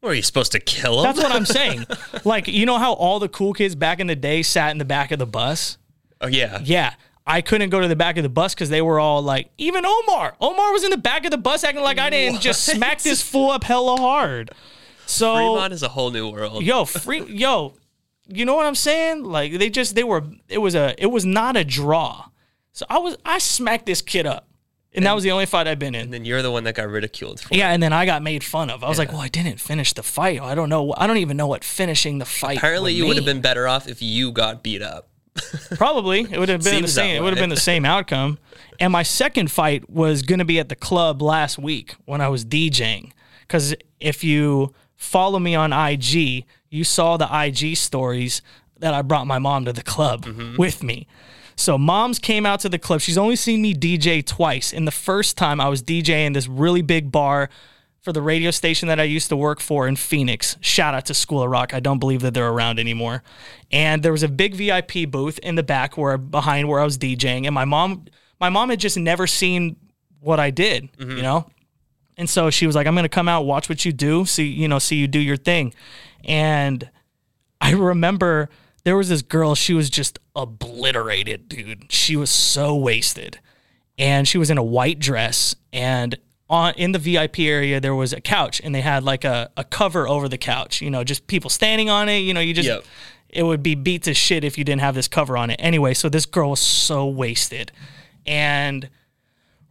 What, 0.00 0.10
are 0.10 0.14
you 0.14 0.22
supposed 0.22 0.52
to 0.52 0.60
kill 0.60 0.98
him? 0.98 1.04
That's 1.04 1.18
what 1.18 1.32
I'm 1.32 1.46
saying. 1.46 1.86
like, 2.24 2.48
you 2.48 2.66
know 2.66 2.78
how 2.78 2.92
all 2.94 3.18
the 3.18 3.28
cool 3.28 3.52
kids 3.52 3.74
back 3.74 4.00
in 4.00 4.06
the 4.06 4.16
day 4.16 4.42
sat 4.42 4.70
in 4.70 4.78
the 4.78 4.84
back 4.84 5.10
of 5.10 5.18
the 5.18 5.26
bus? 5.26 5.78
oh 6.20 6.26
yeah. 6.26 6.60
Yeah. 6.62 6.94
I 7.26 7.40
couldn't 7.40 7.70
go 7.70 7.80
to 7.80 7.88
the 7.88 7.96
back 7.96 8.18
of 8.18 8.22
the 8.22 8.28
bus 8.28 8.54
because 8.54 8.68
they 8.68 8.82
were 8.82 9.00
all 9.00 9.22
like, 9.22 9.50
even 9.56 9.86
Omar. 9.86 10.36
Omar 10.40 10.72
was 10.72 10.84
in 10.84 10.90
the 10.90 10.98
back 10.98 11.24
of 11.24 11.30
the 11.30 11.38
bus 11.38 11.64
acting 11.64 11.82
like 11.82 11.98
I 11.98 12.10
didn't 12.10 12.40
just 12.40 12.64
smack 12.64 13.00
this 13.00 13.22
fool 13.22 13.50
up 13.50 13.64
hella 13.64 13.96
hard. 13.96 14.50
So 15.06 15.34
Fremont 15.34 15.74
is 15.74 15.82
a 15.82 15.88
whole 15.88 16.10
new 16.10 16.30
world. 16.30 16.62
yo, 16.62 16.86
free 16.86 17.22
yo, 17.24 17.74
you 18.28 18.44
know 18.44 18.54
what 18.54 18.66
I'm 18.66 18.74
saying? 18.74 19.24
Like 19.24 19.58
they 19.58 19.70
just 19.70 19.94
they 19.94 20.04
were 20.04 20.24
it 20.48 20.58
was 20.58 20.74
a 20.74 20.94
it 20.98 21.06
was 21.06 21.24
not 21.24 21.56
a 21.56 21.64
draw. 21.64 22.26
So 22.72 22.86
I 22.88 22.98
was 22.98 23.16
I 23.24 23.38
smacked 23.38 23.86
this 23.86 24.02
kid 24.02 24.26
up. 24.26 24.48
And, 24.96 25.06
that 25.06 25.12
was 25.12 25.24
the 25.24 25.32
only 25.32 25.46
fight 25.46 25.66
I've 25.66 25.80
been 25.80 25.96
in. 25.96 26.02
And 26.02 26.14
then 26.14 26.24
you're 26.24 26.40
the 26.40 26.52
one 26.52 26.62
that 26.64 26.76
got 26.76 26.88
ridiculed 26.88 27.40
for 27.40 27.52
Yeah, 27.52 27.70
and 27.72 27.82
then 27.82 27.92
I 27.92 28.06
got 28.06 28.22
made 28.22 28.44
fun 28.44 28.70
of. 28.70 28.84
I 28.84 28.88
was 28.88 28.96
like, 28.96 29.10
"Well, 29.10 29.20
I 29.20 29.26
didn't 29.26 29.58
finish 29.58 29.92
the 29.92 30.04
fight. 30.04 30.40
I 30.40 30.54
don't 30.54 30.68
know. 30.68 30.94
I 30.96 31.08
don't 31.08 31.16
even 31.16 31.36
know 31.36 31.48
what 31.48 31.64
finishing 31.64 32.18
the 32.18 32.24
fight." 32.24 32.58
Apparently, 32.58 32.92
you 32.92 33.04
would 33.06 33.16
have 33.16 33.24
been 33.24 33.40
better 33.40 33.66
off 33.66 33.88
if 33.88 34.00
you 34.00 34.30
got 34.30 34.62
beat 34.62 34.82
up. 34.82 35.08
Probably. 35.74 36.20
It 36.20 36.38
would 36.38 36.48
have 36.48 36.62
been 36.62 36.82
the 36.82 36.88
same. 36.88 37.16
It 37.16 37.22
would 37.22 37.32
have 37.32 37.40
been 37.40 37.50
the 37.50 37.56
same 37.56 37.84
outcome. 37.84 38.38
And 38.78 38.92
my 38.92 39.02
second 39.02 39.50
fight 39.50 39.90
was 39.90 40.22
going 40.22 40.38
to 40.38 40.44
be 40.44 40.60
at 40.60 40.68
the 40.68 40.76
club 40.76 41.20
last 41.22 41.58
week 41.58 41.96
when 42.04 42.20
I 42.20 42.28
was 42.28 42.44
DJing. 42.44 43.10
Because 43.40 43.74
if 43.98 44.22
you 44.22 44.74
follow 44.96 45.38
me 45.38 45.54
on 45.54 45.72
IG, 45.72 46.44
you 46.74 46.84
saw 46.84 47.16
the 47.16 47.28
IG 47.32 47.76
stories 47.76 48.42
that 48.80 48.92
I 48.94 49.02
brought 49.02 49.26
my 49.26 49.38
mom 49.38 49.64
to 49.66 49.72
the 49.72 49.82
club 49.82 50.24
Mm-hmm. 50.24 50.56
with 50.56 50.82
me. 50.82 51.06
So 51.56 51.78
mom's 51.78 52.18
came 52.18 52.44
out 52.44 52.58
to 52.60 52.68
the 52.68 52.78
club. 52.80 53.00
She's 53.00 53.16
only 53.16 53.36
seen 53.36 53.62
me 53.62 53.74
DJ 53.74 54.26
twice. 54.26 54.72
And 54.72 54.86
the 54.86 54.90
first 55.08 55.36
time 55.38 55.60
I 55.60 55.68
was 55.68 55.82
DJing 55.82 56.34
this 56.34 56.48
really 56.48 56.82
big 56.82 57.12
bar 57.12 57.48
for 58.00 58.12
the 58.12 58.20
radio 58.20 58.50
station 58.50 58.88
that 58.88 58.98
I 58.98 59.04
used 59.04 59.28
to 59.28 59.36
work 59.36 59.60
for 59.60 59.86
in 59.86 59.94
Phoenix. 59.96 60.56
Shout 60.60 60.94
out 60.94 61.06
to 61.06 61.14
School 61.14 61.42
of 61.42 61.50
Rock. 61.50 61.72
I 61.72 61.78
don't 61.80 62.00
believe 62.00 62.22
that 62.22 62.34
they're 62.34 62.48
around 62.50 62.78
anymore. 62.80 63.22
And 63.70 64.02
there 64.02 64.12
was 64.12 64.24
a 64.24 64.28
big 64.28 64.54
VIP 64.56 65.08
booth 65.08 65.38
in 65.38 65.54
the 65.54 65.62
back 65.62 65.96
where 65.96 66.18
behind 66.18 66.68
where 66.68 66.80
I 66.80 66.84
was 66.84 66.98
DJing 66.98 67.46
and 67.46 67.54
my 67.54 67.64
mom 67.64 68.06
my 68.40 68.48
mom 68.50 68.68
had 68.68 68.80
just 68.80 68.98
never 68.98 69.26
seen 69.28 69.76
what 70.20 70.40
I 70.40 70.50
did, 70.50 70.88
you 70.98 71.22
know? 71.22 71.46
And 72.18 72.28
so 72.28 72.50
she 72.50 72.66
was 72.66 72.74
like, 72.76 72.86
I'm 72.88 72.94
gonna 72.96 73.08
come 73.08 73.28
out, 73.28 73.46
watch 73.46 73.68
what 73.68 73.84
you 73.84 73.92
do, 73.92 74.24
see, 74.26 74.46
you 74.48 74.66
know, 74.68 74.78
see 74.80 74.96
you 74.96 75.06
do 75.06 75.20
your 75.20 75.36
thing. 75.36 75.72
And 76.24 76.88
I 77.60 77.72
remember 77.72 78.48
there 78.84 78.96
was 78.96 79.08
this 79.08 79.22
girl, 79.22 79.54
she 79.54 79.74
was 79.74 79.88
just 79.90 80.18
obliterated, 80.36 81.48
dude. 81.48 81.90
She 81.92 82.16
was 82.16 82.30
so 82.30 82.76
wasted. 82.76 83.38
And 83.98 84.26
she 84.26 84.38
was 84.38 84.50
in 84.50 84.58
a 84.58 84.62
white 84.62 84.98
dress 84.98 85.54
and 85.72 86.16
on 86.50 86.74
in 86.74 86.92
the 86.92 86.98
VIP 86.98 87.38
area 87.40 87.80
there 87.80 87.94
was 87.94 88.12
a 88.12 88.20
couch 88.20 88.60
and 88.62 88.74
they 88.74 88.82
had 88.82 89.02
like 89.02 89.24
a, 89.24 89.50
a 89.56 89.64
cover 89.64 90.06
over 90.06 90.28
the 90.28 90.36
couch, 90.36 90.82
you 90.82 90.90
know, 90.90 91.02
just 91.04 91.26
people 91.26 91.48
standing 91.48 91.88
on 91.88 92.08
it, 92.08 92.18
you 92.18 92.34
know, 92.34 92.40
you 92.40 92.52
just 92.52 92.68
Yep. 92.68 92.84
it 93.30 93.42
would 93.44 93.62
be 93.62 93.74
beat 93.74 94.02
to 94.02 94.12
shit 94.14 94.44
if 94.44 94.58
you 94.58 94.64
didn't 94.64 94.82
have 94.82 94.94
this 94.94 95.08
cover 95.08 95.36
on 95.38 95.48
it. 95.50 95.56
Anyway, 95.58 95.94
so 95.94 96.08
this 96.08 96.26
girl 96.26 96.50
was 96.50 96.60
so 96.60 97.06
wasted. 97.06 97.72
And 98.26 98.90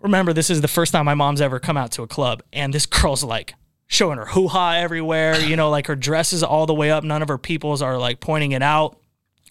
remember, 0.01 0.33
this 0.33 0.49
is 0.49 0.61
the 0.61 0.67
first 0.67 0.93
time 0.93 1.05
my 1.05 1.13
mom's 1.15 1.41
ever 1.41 1.59
come 1.59 1.77
out 1.77 1.91
to 1.91 2.01
a 2.03 2.07
club, 2.07 2.41
and 2.51 2.73
this 2.73 2.85
girl's 2.85 3.23
like 3.23 3.55
showing 3.87 4.17
her 4.17 4.25
hoo 4.25 4.47
ha 4.47 4.73
everywhere. 4.73 5.39
You 5.39 5.55
know, 5.55 5.69
like 5.69 5.87
her 5.87 5.95
dress 5.95 6.33
is 6.33 6.43
all 6.43 6.65
the 6.65 6.73
way 6.73 6.91
up. 6.91 7.03
None 7.03 7.21
of 7.21 7.27
her 7.27 7.37
peoples 7.37 7.81
are 7.81 7.97
like 7.97 8.19
pointing 8.19 8.51
it 8.51 8.61
out. 8.61 8.97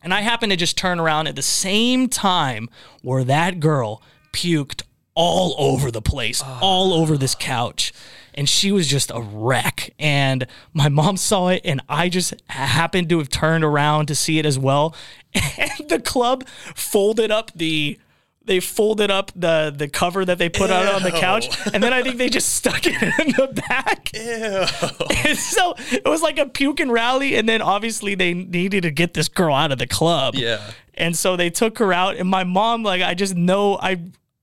And 0.02 0.12
I 0.12 0.20
happened 0.22 0.50
to 0.50 0.56
just 0.56 0.76
turn 0.76 0.98
around 0.98 1.28
at 1.28 1.36
the 1.36 1.42
same 1.42 2.08
time 2.08 2.68
where 3.02 3.22
that 3.24 3.60
girl 3.60 4.02
puked 4.32 4.82
all 5.14 5.54
over 5.58 5.90
the 5.90 6.02
place, 6.02 6.42
all 6.60 6.92
over 6.94 7.16
this 7.16 7.34
couch. 7.34 7.92
and 8.34 8.48
she 8.48 8.72
was 8.72 8.88
just 8.88 9.10
a 9.14 9.20
wreck. 9.20 9.92
And 9.98 10.46
my 10.72 10.88
mom 10.88 11.18
saw 11.18 11.48
it, 11.48 11.60
and 11.66 11.82
I 11.88 12.08
just 12.08 12.32
happened 12.48 13.10
to 13.10 13.18
have 13.18 13.28
turned 13.28 13.62
around 13.62 14.06
to 14.06 14.14
see 14.14 14.38
it 14.38 14.46
as 14.46 14.58
well. 14.58 14.94
And 15.58 15.88
the 15.88 16.00
club 16.00 16.46
folded 16.74 17.30
up 17.30 17.52
the 17.54 17.98
they 18.44 18.60
folded 18.60 19.10
up 19.10 19.30
the 19.36 19.72
the 19.76 19.88
cover 19.88 20.24
that 20.24 20.38
they 20.38 20.48
put 20.48 20.70
out 20.70 20.94
on 20.94 21.02
the 21.02 21.10
couch, 21.10 21.48
and 21.72 21.82
then 21.82 21.92
I 21.92 22.02
think 22.02 22.16
they 22.18 22.28
just 22.28 22.54
stuck 22.54 22.82
it 22.84 23.00
in 23.02 23.32
the 23.32 23.62
back. 23.68 24.10
And 25.24 25.38
so 25.38 25.74
it 25.90 26.04
was 26.04 26.22
like 26.22 26.38
a 26.38 26.46
puke 26.46 26.80
and 26.80 26.92
rally, 26.92 27.36
and 27.36 27.48
then 27.48 27.62
obviously 27.62 28.14
they 28.14 28.34
needed 28.34 28.82
to 28.82 28.90
get 28.90 29.14
this 29.14 29.28
girl 29.28 29.54
out 29.54 29.72
of 29.72 29.78
the 29.78 29.86
club. 29.86 30.34
Yeah. 30.34 30.60
And 30.94 31.16
so 31.16 31.36
they 31.36 31.48
took 31.50 31.78
her 31.78 31.92
out, 31.92 32.16
and 32.16 32.28
my 32.28 32.44
mom, 32.44 32.82
like, 32.82 33.02
I 33.02 33.14
just 33.14 33.34
know 33.34 33.78
I. 33.80 34.00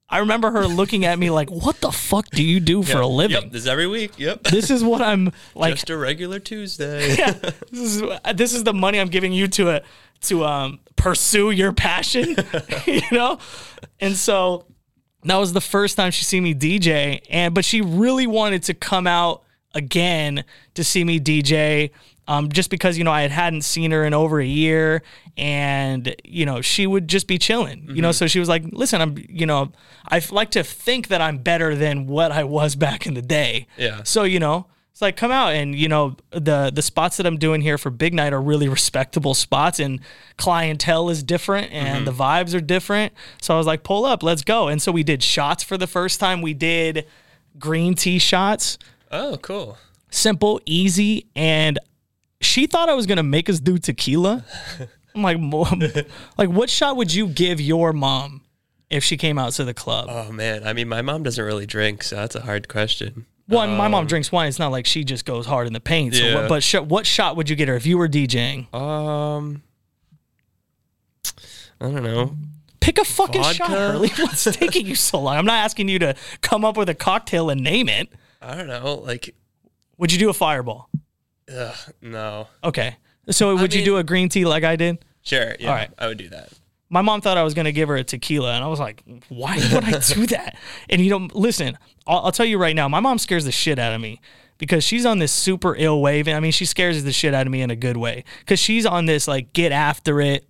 I 0.09 0.19
remember 0.19 0.49
her 0.51 0.65
looking 0.65 1.05
at 1.05 1.19
me 1.19 1.29
like, 1.29 1.49
"What 1.49 1.81
the 1.81 1.91
fuck 1.91 2.29
do 2.31 2.43
you 2.43 2.59
do 2.59 2.81
for 2.81 2.99
a 2.99 3.07
living? 3.07 3.43
Yep, 3.43 3.51
this 3.51 3.61
is 3.61 3.67
every 3.67 3.87
week. 3.87 4.17
Yep. 4.17 4.43
This 4.43 4.71
is 4.71 4.83
what 4.83 5.01
I'm 5.01 5.31
like. 5.53 5.75
Just 5.75 5.89
a 5.89 5.97
regular 5.97 6.39
Tuesday. 6.39 7.15
yeah, 7.17 7.31
this 7.71 7.95
is 7.95 8.03
this 8.35 8.53
is 8.53 8.63
the 8.63 8.73
money 8.73 8.99
I'm 8.99 9.09
giving 9.09 9.33
you 9.33 9.47
to 9.49 9.69
a 9.69 9.81
to 10.21 10.45
um 10.45 10.79
pursue 10.95 11.51
your 11.51 11.71
passion, 11.71 12.35
you 12.85 13.01
know? 13.11 13.39
And 13.99 14.15
so 14.15 14.65
that 15.23 15.37
was 15.37 15.53
the 15.53 15.61
first 15.61 15.97
time 15.97 16.11
she 16.11 16.23
see 16.23 16.39
me 16.39 16.53
DJ 16.53 17.21
and 17.29 17.53
but 17.53 17.65
she 17.65 17.81
really 17.81 18.27
wanted 18.27 18.63
to 18.63 18.73
come 18.73 19.07
out 19.07 19.43
again 19.73 20.43
to 20.73 20.83
see 20.83 21.03
me 21.03 21.19
DJ 21.19 21.91
um, 22.29 22.47
just 22.49 22.69
because 22.69 22.97
you 22.97 23.03
know 23.03 23.11
I 23.11 23.23
had 23.23 23.31
hadn't 23.31 23.63
seen 23.63 23.91
her 23.91 24.05
in 24.05 24.13
over 24.13 24.39
a 24.39 24.45
year, 24.45 25.01
and 25.37 26.15
you 26.23 26.45
know 26.45 26.61
she 26.61 26.85
would 26.87 27.07
just 27.07 27.27
be 27.27 27.37
chilling, 27.37 27.87
you 27.93 28.01
know. 28.01 28.11
So 28.11 28.27
she 28.27 28.39
was 28.39 28.47
like, 28.47 28.63
"Listen, 28.71 29.01
I'm, 29.01 29.17
you 29.27 29.45
know, 29.45 29.71
I 30.07 30.21
like 30.31 30.51
to 30.51 30.63
think 30.63 31.07
that 31.07 31.21
I'm 31.21 31.39
better 31.39 31.75
than 31.75 32.05
what 32.07 32.31
I 32.31 32.43
was 32.43 32.75
back 32.75 33.05
in 33.07 33.13
the 33.15 33.21
day." 33.21 33.67
Yeah. 33.77 34.03
So 34.03 34.23
you 34.23 34.39
know, 34.39 34.67
it's 34.91 35.01
like 35.01 35.17
come 35.17 35.31
out 35.31 35.53
and 35.53 35.73
you 35.75 35.87
know 35.87 36.17
the 36.31 36.71
the 36.73 36.81
spots 36.81 37.17
that 37.17 37.25
I'm 37.25 37.37
doing 37.37 37.61
here 37.61 37.77
for 37.77 37.89
Big 37.89 38.13
Night 38.13 38.31
are 38.33 38.41
really 38.41 38.67
respectable 38.69 39.33
spots, 39.33 39.79
and 39.79 39.99
clientele 40.37 41.09
is 41.09 41.23
different, 41.23 41.71
and 41.71 42.05
the 42.05 42.11
vibes 42.13 42.53
are 42.53 42.61
different. 42.61 43.11
So 43.41 43.55
I 43.55 43.57
was 43.57 43.65
like, 43.67 43.83
"Pull 43.83 44.05
up, 44.05 44.21
let's 44.23 44.43
go." 44.43 44.67
And 44.67 44.81
so 44.81 44.91
we 44.91 45.03
did 45.03 45.23
shots 45.23 45.63
for 45.63 45.77
the 45.77 45.87
first 45.87 46.19
time. 46.19 46.41
We 46.41 46.53
did 46.53 47.05
green 47.57 47.95
tea 47.95 48.19
shots 48.19 48.77
Oh, 49.11 49.37
cool. 49.41 49.77
simple, 50.11 50.61
easy, 50.65 51.25
and 51.35 51.79
she 52.41 52.67
thought 52.67 52.89
I 52.89 52.93
was 52.93 53.05
gonna 53.05 53.23
make 53.23 53.49
us 53.49 53.59
do 53.59 53.77
tequila. 53.77 54.45
I'm 55.15 55.23
like, 55.23 55.39
Mom, 55.39 55.81
like, 56.37 56.49
what 56.49 56.69
shot 56.69 56.95
would 56.97 57.13
you 57.13 57.27
give 57.27 57.59
your 57.59 57.93
mom 57.93 58.41
if 58.89 59.03
she 59.03 59.17
came 59.17 59.37
out 59.39 59.53
to 59.53 59.63
the 59.65 59.73
club? 59.73 60.07
Oh 60.09 60.31
man, 60.31 60.65
I 60.65 60.73
mean, 60.73 60.87
my 60.87 61.01
mom 61.01 61.23
doesn't 61.23 61.43
really 61.43 61.65
drink, 61.65 62.03
so 62.03 62.15
that's 62.15 62.35
a 62.35 62.41
hard 62.41 62.67
question. 62.67 63.25
well, 63.47 63.65
my 63.67 63.87
mom 63.87 64.05
drinks 64.05 64.31
wine. 64.31 64.47
It's 64.47 64.59
not 64.59 64.71
like 64.71 64.85
she 64.85 65.03
just 65.03 65.25
goes 65.25 65.45
hard 65.47 65.65
in 65.67 65.73
the 65.73 65.79
paint. 65.79 66.13
So, 66.15 66.23
Yeah. 66.23 66.35
what, 66.35 66.49
but 66.49 66.63
sh- 66.63 66.75
what 66.75 67.05
shot 67.07 67.35
would 67.37 67.49
you 67.49 67.55
get 67.55 67.67
her 67.67 67.75
if 67.75 67.85
you 67.87 67.97
were 67.97 68.07
DJing? 68.07 68.71
Um, 68.73 69.63
I 71.81 71.85
don't 71.89 72.03
know. 72.03 72.35
Pick 72.79 72.97
a 72.97 73.05
fucking 73.05 73.41
shot, 73.43 73.57
Vodka? 73.57 73.73
Hurley. 73.73 74.09
What's 74.19 74.43
taking 74.55 74.85
you 74.85 74.95
so 74.95 75.19
long? 75.19 75.35
I'm 75.37 75.45
not 75.45 75.63
asking 75.63 75.89
you 75.89 75.99
to 75.99 76.15
come 76.41 76.63
up 76.65 76.77
with 76.77 76.89
a 76.89 76.95
cocktail 76.95 77.49
and 77.49 77.61
name 77.61 77.89
it. 77.89 78.09
I 78.41 78.55
don't 78.55 78.67
know. 78.67 78.95
Like, 78.95 79.35
Would 79.97 80.11
you 80.11 80.19
do 80.19 80.29
a 80.29 80.33
fireball? 80.33 80.89
Ugh, 81.55 81.75
no. 82.01 82.47
Okay. 82.63 82.95
So 83.29 83.55
would 83.55 83.73
you 83.73 83.79
mean- 83.79 83.85
do 83.85 83.97
a 83.97 84.03
green 84.03 84.29
tea 84.29 84.45
like 84.45 84.63
I 84.63 84.75
did? 84.75 85.03
Sure. 85.21 85.55
Yeah, 85.59 85.69
All 85.69 85.75
right. 85.75 85.89
I 85.99 86.07
would 86.07 86.17
do 86.17 86.29
that. 86.29 86.49
my 86.89 87.01
mom 87.01 87.21
thought 87.21 87.37
I 87.37 87.43
was 87.43 87.53
going 87.53 87.65
to 87.65 87.71
give 87.71 87.87
her 87.89 87.97
a 87.97 88.03
tequila, 88.03 88.53
and 88.55 88.63
I 88.63 88.67
was 88.67 88.79
like, 88.79 89.03
why 89.29 89.57
would 89.73 89.83
I 89.83 89.99
do 90.13 90.25
that? 90.27 90.57
And 90.89 91.01
you 91.01 91.09
know, 91.11 91.27
listen, 91.33 91.77
I'll, 92.07 92.19
I'll 92.25 92.31
tell 92.31 92.45
you 92.45 92.57
right 92.57 92.75
now, 92.75 92.87
my 92.87 92.99
mom 92.99 93.19
scares 93.19 93.45
the 93.45 93.51
shit 93.51 93.77
out 93.77 93.93
of 93.93 94.01
me 94.01 94.21
because 94.57 94.83
she's 94.83 95.05
on 95.05 95.19
this 95.19 95.31
super 95.31 95.75
ill 95.75 96.01
wave. 96.01 96.27
And 96.27 96.35
I 96.35 96.39
mean, 96.39 96.51
she 96.51 96.65
scares 96.65 97.03
the 97.03 97.11
shit 97.11 97.33
out 97.33 97.45
of 97.45 97.51
me 97.51 97.61
in 97.61 97.69
a 97.69 97.75
good 97.75 97.97
way 97.97 98.23
because 98.39 98.59
she's 98.59 98.85
on 98.85 99.05
this 99.05 99.27
like 99.27 99.53
get 99.53 99.71
after 99.71 100.19
it, 100.21 100.49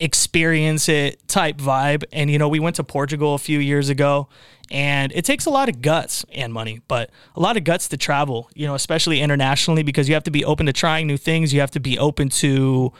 experience 0.00 0.88
it 0.88 1.28
type 1.28 1.58
vibe. 1.58 2.04
And 2.12 2.30
you 2.30 2.38
know, 2.38 2.48
we 2.48 2.58
went 2.58 2.76
to 2.76 2.84
Portugal 2.84 3.34
a 3.34 3.38
few 3.38 3.58
years 3.58 3.88
ago. 3.88 4.28
And 4.72 5.10
it 5.12 5.24
takes 5.24 5.46
a 5.46 5.50
lot 5.50 5.68
of 5.68 5.82
guts 5.82 6.24
and 6.32 6.52
money, 6.52 6.80
but 6.86 7.10
a 7.34 7.40
lot 7.40 7.56
of 7.56 7.64
guts 7.64 7.88
to 7.88 7.96
travel, 7.96 8.48
you 8.54 8.68
know, 8.68 8.76
especially 8.76 9.20
internationally, 9.20 9.82
because 9.82 10.08
you 10.08 10.14
have 10.14 10.22
to 10.24 10.30
be 10.30 10.44
open 10.44 10.66
to 10.66 10.72
trying 10.72 11.08
new 11.08 11.16
things. 11.16 11.52
You 11.52 11.58
have 11.58 11.72
to 11.72 11.80
be 11.80 11.98
open 11.98 12.28
to 12.28 12.92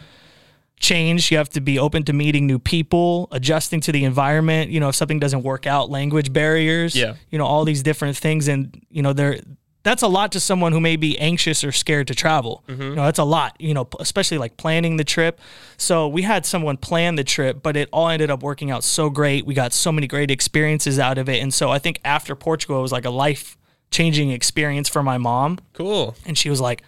change. 0.81 1.31
You 1.31 1.39
have 1.39 1.49
to 1.51 1.61
be 1.61 1.79
open 1.79 2.03
to 2.05 2.13
meeting 2.13 2.49
new 2.49 2.59
people, 2.59 3.29
adjusting 3.31 3.81
to 3.83 3.93
the 3.93 4.05
environment. 4.05 4.73
You 4.73 4.81
know, 4.81 4.89
if 4.89 4.97
something 4.97 5.21
doesn't 5.21 5.45
work 5.45 5.65
out, 5.65 5.91
language 5.91 6.33
barriers. 6.33 6.97
Yeah. 6.97 7.15
You 7.31 7.39
know, 7.39 7.47
all 7.47 7.65
these 7.65 7.85
different 7.85 8.17
things, 8.17 8.49
and 8.49 8.85
you 8.91 9.03
know, 9.03 9.13
there. 9.13 9.39
That's 9.83 10.03
a 10.03 10.09
lot 10.09 10.33
to 10.33 10.41
someone 10.41 10.73
who 10.73 10.81
may 10.81 10.97
be 10.97 11.19
anxious 11.19 11.65
or 11.65 11.73
scared 11.73 12.07
to 12.09 12.15
travel. 12.15 12.63
Mm-hmm. 12.69 12.83
You 12.83 12.95
know, 12.97 13.05
that's 13.05 13.19
a 13.19 13.25
lot. 13.25 13.57
You 13.59 13.73
know, 13.73 13.89
especially 13.99 14.37
like 14.39 14.57
planning 14.59 14.99
the 14.99 15.05
trip. 15.05 15.41
So 15.79 16.07
we 16.07 16.23
had 16.23 16.45
someone 16.45 16.77
plan 16.77 17.15
the 17.15 17.25
trip, 17.25 17.63
but 17.63 17.77
it 17.77 17.89
all 17.93 18.09
ended 18.11 18.31
up 18.31 18.43
working 18.43 18.71
out 18.71 18.85
so 18.85 19.09
great. 19.09 19.47
We 19.47 19.55
got 19.55 19.73
so 19.73 19.91
many 19.91 20.07
great 20.07 20.31
experiences 20.31 20.99
out 20.99 21.17
of 21.17 21.29
it, 21.31 21.43
and 21.43 21.53
so 21.55 21.71
I 21.71 21.79
think 21.79 21.99
after 22.05 22.35
Portugal, 22.35 22.79
it 22.79 22.83
was 22.83 22.93
like 22.93 23.07
a 23.07 23.11
life 23.11 23.57
changing 23.91 24.31
experience 24.31 24.89
for 24.89 25.03
my 25.03 25.19
mom 25.19 25.59
Cool. 25.73 26.15
and 26.27 26.37
she 26.39 26.51
was 26.51 26.61
like, 26.61 26.83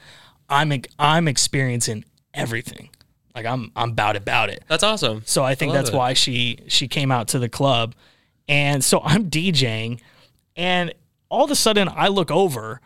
"I'm 0.51 0.73
I'm 0.99 1.27
experiencing 1.29 2.05
everything. 2.35 2.91
Like 3.35 3.47
I'm 3.47 3.73
I'm 3.75 3.91
about 3.93 4.17
about 4.17 4.51
it." 4.51 4.65
That's 4.69 4.83
awesome. 4.85 5.23
So 5.25 5.43
I 5.43 5.55
think 5.55 5.71
love 5.73 5.79
that's 5.85 5.91
it. 5.91 5.97
why 5.97 6.13
she 6.13 6.59
she 6.69 6.89
came 6.89 7.11
out 7.11 7.29
to 7.29 7.39
the 7.39 7.49
club, 7.49 7.95
and 8.49 8.85
so 8.85 9.01
I'm 9.03 9.31
DJing, 9.31 10.01
and 10.57 10.93
all 11.33 11.45
of 11.45 11.51
a 11.51 11.57
sudden 11.57 11.89
I 11.89 12.09
look 12.09 12.31
over. 12.31 12.81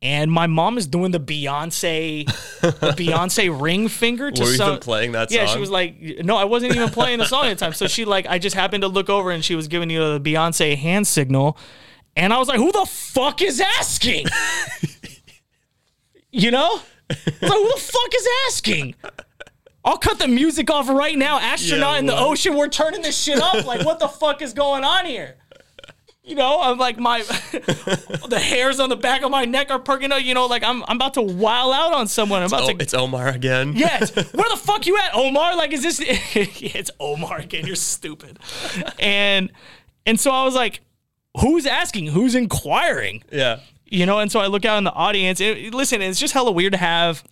And 0.00 0.30
my 0.30 0.46
mom 0.46 0.78
is 0.78 0.86
doing 0.86 1.10
the 1.10 1.18
Beyonce, 1.18 2.24
the 2.60 2.70
Beyonce 2.96 3.60
ring 3.60 3.88
finger 3.88 4.30
to 4.30 4.42
Were 4.44 4.54
some. 4.54 4.68
even 4.68 4.80
playing 4.80 5.10
that 5.10 5.32
yeah, 5.32 5.38
song? 5.40 5.46
Yeah, 5.48 5.54
she 5.54 5.60
was 5.60 5.70
like, 5.70 6.00
no, 6.22 6.36
I 6.36 6.44
wasn't 6.44 6.76
even 6.76 6.90
playing 6.90 7.18
the 7.18 7.24
song 7.24 7.46
at 7.46 7.58
the 7.58 7.64
time. 7.64 7.72
So 7.72 7.88
she 7.88 8.04
like, 8.04 8.24
I 8.28 8.38
just 8.38 8.54
happened 8.54 8.82
to 8.82 8.88
look 8.88 9.10
over 9.10 9.32
and 9.32 9.44
she 9.44 9.56
was 9.56 9.66
giving 9.66 9.90
you 9.90 9.98
the 10.16 10.20
Beyonce 10.20 10.76
hand 10.76 11.08
signal, 11.08 11.58
and 12.14 12.32
I 12.32 12.38
was 12.38 12.46
like, 12.46 12.58
who 12.58 12.70
the 12.70 12.86
fuck 12.86 13.42
is 13.42 13.60
asking? 13.60 14.26
You 16.30 16.50
know? 16.50 16.80
Like, 17.08 17.18
who 17.40 17.72
the 17.72 17.80
fuck 17.80 18.14
is 18.14 18.28
asking? 18.46 18.94
I'll 19.84 19.96
cut 19.96 20.18
the 20.18 20.28
music 20.28 20.70
off 20.70 20.88
right 20.88 21.16
now. 21.16 21.38
Astronaut 21.38 21.94
Yeah, 21.94 21.98
in 22.00 22.06
the 22.06 22.18
ocean, 22.18 22.54
we're 22.54 22.68
turning 22.68 23.00
this 23.00 23.18
shit 23.18 23.38
up. 23.40 23.64
Like, 23.64 23.84
what 23.86 23.98
the 23.98 24.08
fuck 24.08 24.42
is 24.42 24.52
going 24.52 24.84
on 24.84 25.06
here? 25.06 25.36
You 26.28 26.34
know, 26.34 26.60
I'm 26.60 26.76
like 26.78 26.98
my 26.98 27.22
the 28.28 28.40
hairs 28.42 28.80
on 28.80 28.90
the 28.90 28.96
back 28.96 29.22
of 29.22 29.30
my 29.30 29.44
neck 29.46 29.70
are 29.70 29.78
perking 29.78 30.12
up. 30.12 30.22
You 30.22 30.34
know, 30.34 30.46
like 30.46 30.62
I'm 30.62 30.84
I'm 30.86 30.96
about 30.96 31.14
to 31.14 31.22
while 31.22 31.72
out 31.72 31.94
on 31.94 32.06
someone. 32.06 32.42
I'm 32.42 32.48
about 32.48 32.64
Oh, 32.64 32.72
to 32.72 32.82
it's 32.82 32.92
Omar 32.94 33.28
again. 33.28 33.72
Yes. 33.74 34.14
Where 34.34 34.48
the 34.50 34.60
fuck 34.62 34.86
you 34.86 34.96
at, 34.98 35.14
Omar? 35.14 35.56
Like, 35.56 35.72
is 35.72 35.82
this? 35.82 36.00
it's 36.04 36.90
Omar 37.00 37.38
again. 37.38 37.66
You're 37.66 37.76
stupid. 37.76 38.38
And 38.98 39.50
and 40.06 40.20
so 40.20 40.30
I 40.30 40.44
was 40.44 40.54
like, 40.54 40.80
who's 41.40 41.66
asking? 41.66 42.08
Who's 42.08 42.34
inquiring? 42.34 43.22
Yeah. 43.32 43.60
You 43.86 44.04
know. 44.06 44.18
And 44.18 44.30
so 44.30 44.40
I 44.40 44.48
look 44.48 44.64
out 44.64 44.78
in 44.78 44.84
the 44.84 44.92
audience. 44.92 45.40
It, 45.40 45.72
listen, 45.72 46.02
it's 46.02 46.20
just 46.20 46.34
hella 46.34 46.52
weird 46.52 46.72
to 46.72 46.78
have 46.78 47.24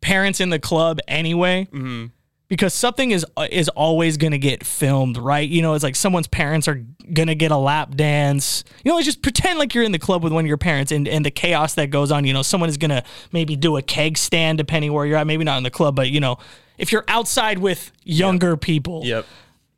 parents 0.00 0.40
in 0.40 0.50
the 0.50 0.58
club 0.58 1.00
anyway. 1.08 1.66
Mm-hmm. 1.72 2.06
Because 2.50 2.74
something 2.74 3.12
is 3.12 3.24
is 3.50 3.68
always 3.70 4.18
gonna 4.18 4.36
get 4.36 4.66
filmed, 4.66 5.16
right? 5.16 5.48
You 5.48 5.62
know, 5.62 5.72
it's 5.74 5.82
like 5.84 5.94
someone's 5.96 6.26
parents 6.26 6.66
are 6.68 6.84
gonna 7.14 7.34
get 7.36 7.52
a 7.52 7.56
lap 7.56 7.94
dance. 7.94 8.64
You 8.84 8.90
know, 8.90 8.98
it's 8.98 9.06
just 9.06 9.22
pretend 9.22 9.58
like 9.58 9.72
you're 9.74 9.84
in 9.84 9.92
the 9.92 9.98
club 10.00 10.22
with 10.22 10.32
one 10.32 10.44
of 10.44 10.48
your 10.48 10.58
parents, 10.58 10.90
and 10.90 11.06
and 11.08 11.24
the 11.24 11.30
chaos 11.30 11.74
that 11.76 11.90
goes 11.90 12.10
on. 12.10 12.24
You 12.26 12.32
know, 12.34 12.42
someone 12.42 12.68
is 12.68 12.76
gonna 12.76 13.04
maybe 13.32 13.54
do 13.56 13.76
a 13.76 13.82
keg 13.82 14.18
stand 14.18 14.58
depending 14.58 14.92
where 14.92 15.06
you're 15.06 15.16
at. 15.16 15.26
Maybe 15.28 15.44
not 15.44 15.56
in 15.58 15.62
the 15.62 15.70
club, 15.70 15.94
but 15.94 16.10
you 16.10 16.18
know, 16.20 16.38
if 16.76 16.90
you're 16.92 17.04
outside 17.08 17.58
with 17.58 17.92
younger 18.02 18.56
people, 18.56 19.02
Yep. 19.04 19.26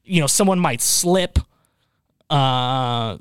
you 0.04 0.20
know, 0.22 0.26
someone 0.26 0.58
might 0.58 0.80
slip. 0.80 1.38
Uh, 2.30 3.18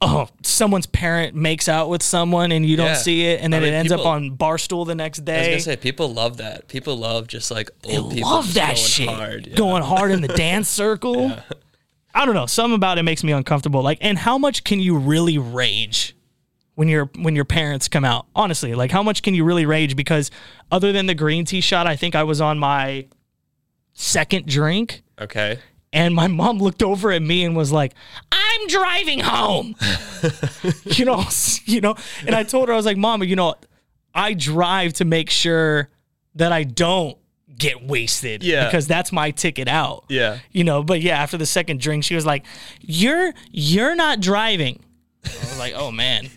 oh, 0.00 0.28
someone's 0.42 0.86
parent 0.86 1.34
makes 1.34 1.68
out 1.68 1.88
with 1.88 2.02
someone 2.02 2.52
and 2.52 2.66
you 2.66 2.76
don't 2.76 2.86
Yeah. 2.88 2.94
see 2.94 3.24
it, 3.26 3.40
and 3.40 3.52
then 3.52 3.62
I 3.62 3.64
mean, 3.66 3.74
it 3.74 3.76
ends 3.76 3.92
up 3.92 4.00
people- 4.00 4.10
on 4.12 4.36
Barstool 4.36 4.86
the 4.86 4.94
next 4.94 5.24
day. 5.24 5.34
I 5.34 5.38
was 5.38 5.46
day. 5.46 5.50
gonna 5.52 5.60
say 5.62 5.76
people 5.76 6.12
love 6.12 6.36
that. 6.38 6.68
People 6.68 6.96
love 6.96 7.26
just 7.26 7.50
like 7.50 7.70
old 7.84 8.10
They 8.10 8.16
people 8.16 8.30
love 8.30 8.54
that 8.54 8.74
going 8.74 8.76
shit. 8.86 9.08
hard. 9.08 9.46
Yeah. 9.46 9.54
Going 9.56 9.82
hard 9.82 10.10
in 10.10 10.20
the 10.20 10.28
dance 10.36 10.68
circle. 10.68 11.32
I 12.14 12.26
don't 12.26 12.34
know. 12.34 12.46
Something 12.46 12.76
about 12.76 12.98
it 12.98 13.02
makes 13.02 13.24
me 13.24 13.32
uncomfortable. 13.32 13.82
Like, 13.82 13.98
and 14.00 14.18
how 14.18 14.38
much 14.38 14.62
can 14.64 14.78
you 14.78 14.96
really 14.96 15.38
rage 15.38 16.14
when 16.74 16.88
your 16.88 17.10
when 17.18 17.34
your 17.34 17.44
parents 17.44 17.88
come 17.88 18.04
out? 18.04 18.26
Honestly, 18.36 18.74
like 18.74 18.90
how 18.90 19.02
much 19.02 19.22
can 19.22 19.34
you 19.34 19.42
really 19.44 19.64
rage? 19.66 19.96
Because 19.96 20.30
other 20.70 20.92
than 20.92 21.06
the 21.06 21.14
green 21.14 21.44
tea 21.44 21.60
shot, 21.60 21.86
I 21.86 21.96
think 21.96 22.14
I 22.14 22.22
was 22.24 22.40
on 22.40 22.58
my 22.58 23.06
second 23.94 24.46
drink. 24.46 25.02
Okay. 25.20 25.58
And 25.94 26.14
my 26.14 26.26
mom 26.26 26.58
looked 26.58 26.82
over 26.82 27.10
at 27.12 27.22
me 27.22 27.44
and 27.44 27.56
was 27.56 27.70
like, 27.72 27.94
"I'm 28.32 28.66
driving 28.66 29.20
home." 29.20 29.76
you 30.84 31.04
know, 31.04 31.24
you 31.64 31.80
know. 31.80 31.94
And 32.26 32.34
I 32.34 32.42
told 32.42 32.68
her 32.68 32.74
I 32.74 32.76
was 32.76 32.84
like, 32.84 32.96
"Mama, 32.96 33.24
you 33.24 33.36
know, 33.36 33.54
I 34.14 34.34
drive 34.34 34.92
to 34.94 35.04
make 35.04 35.30
sure 35.30 35.88
that 36.34 36.50
I 36.52 36.64
don't 36.64 37.16
get 37.56 37.86
wasted 37.86 38.42
Yeah. 38.42 38.64
because 38.66 38.88
that's 38.88 39.12
my 39.12 39.30
ticket 39.30 39.68
out." 39.68 40.04
Yeah. 40.08 40.40
You 40.50 40.64
know, 40.64 40.82
but 40.82 41.00
yeah, 41.00 41.16
after 41.22 41.36
the 41.38 41.46
second 41.46 41.80
drink, 41.80 42.02
she 42.04 42.14
was 42.16 42.26
like, 42.26 42.44
"You're 42.80 43.32
you're 43.52 43.94
not 43.94 44.20
driving." 44.20 44.80
I 45.24 45.28
was 45.28 45.58
like, 45.60 45.74
"Oh 45.76 45.92
man." 45.92 46.28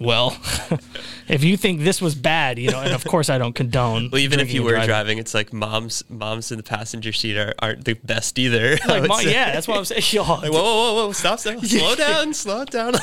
Well, 0.00 0.36
if 1.28 1.42
you 1.42 1.56
think 1.56 1.80
this 1.80 2.00
was 2.00 2.14
bad, 2.14 2.58
you 2.58 2.70
know, 2.70 2.80
and 2.80 2.92
of 2.92 3.04
course 3.04 3.30
I 3.30 3.38
don't 3.38 3.54
condone. 3.54 4.10
Well, 4.10 4.20
even 4.20 4.40
if 4.40 4.52
you 4.52 4.62
were 4.62 4.70
driving. 4.70 4.88
driving. 4.88 5.18
it's 5.18 5.34
like 5.34 5.52
moms 5.52 6.04
moms 6.08 6.50
in 6.50 6.56
the 6.56 6.62
passenger 6.62 7.12
seat 7.12 7.36
are, 7.36 7.54
aren't 7.58 7.84
the 7.84 7.94
best 7.94 8.38
either. 8.38 8.76
Like, 8.86 9.08
mom, 9.08 9.20
yeah, 9.22 9.52
that's 9.52 9.66
what 9.66 9.78
I'm 9.78 9.84
saying. 9.84 10.02
Yo, 10.10 10.22
Like, 10.22 10.52
whoa, 10.52 10.62
whoa, 10.62 10.94
whoa, 10.94 11.06
whoa, 11.06 11.12
stop, 11.12 11.38
stop, 11.38 11.58
slow 11.64 11.94
down, 11.94 12.32
slow 12.34 12.64
down. 12.64 12.94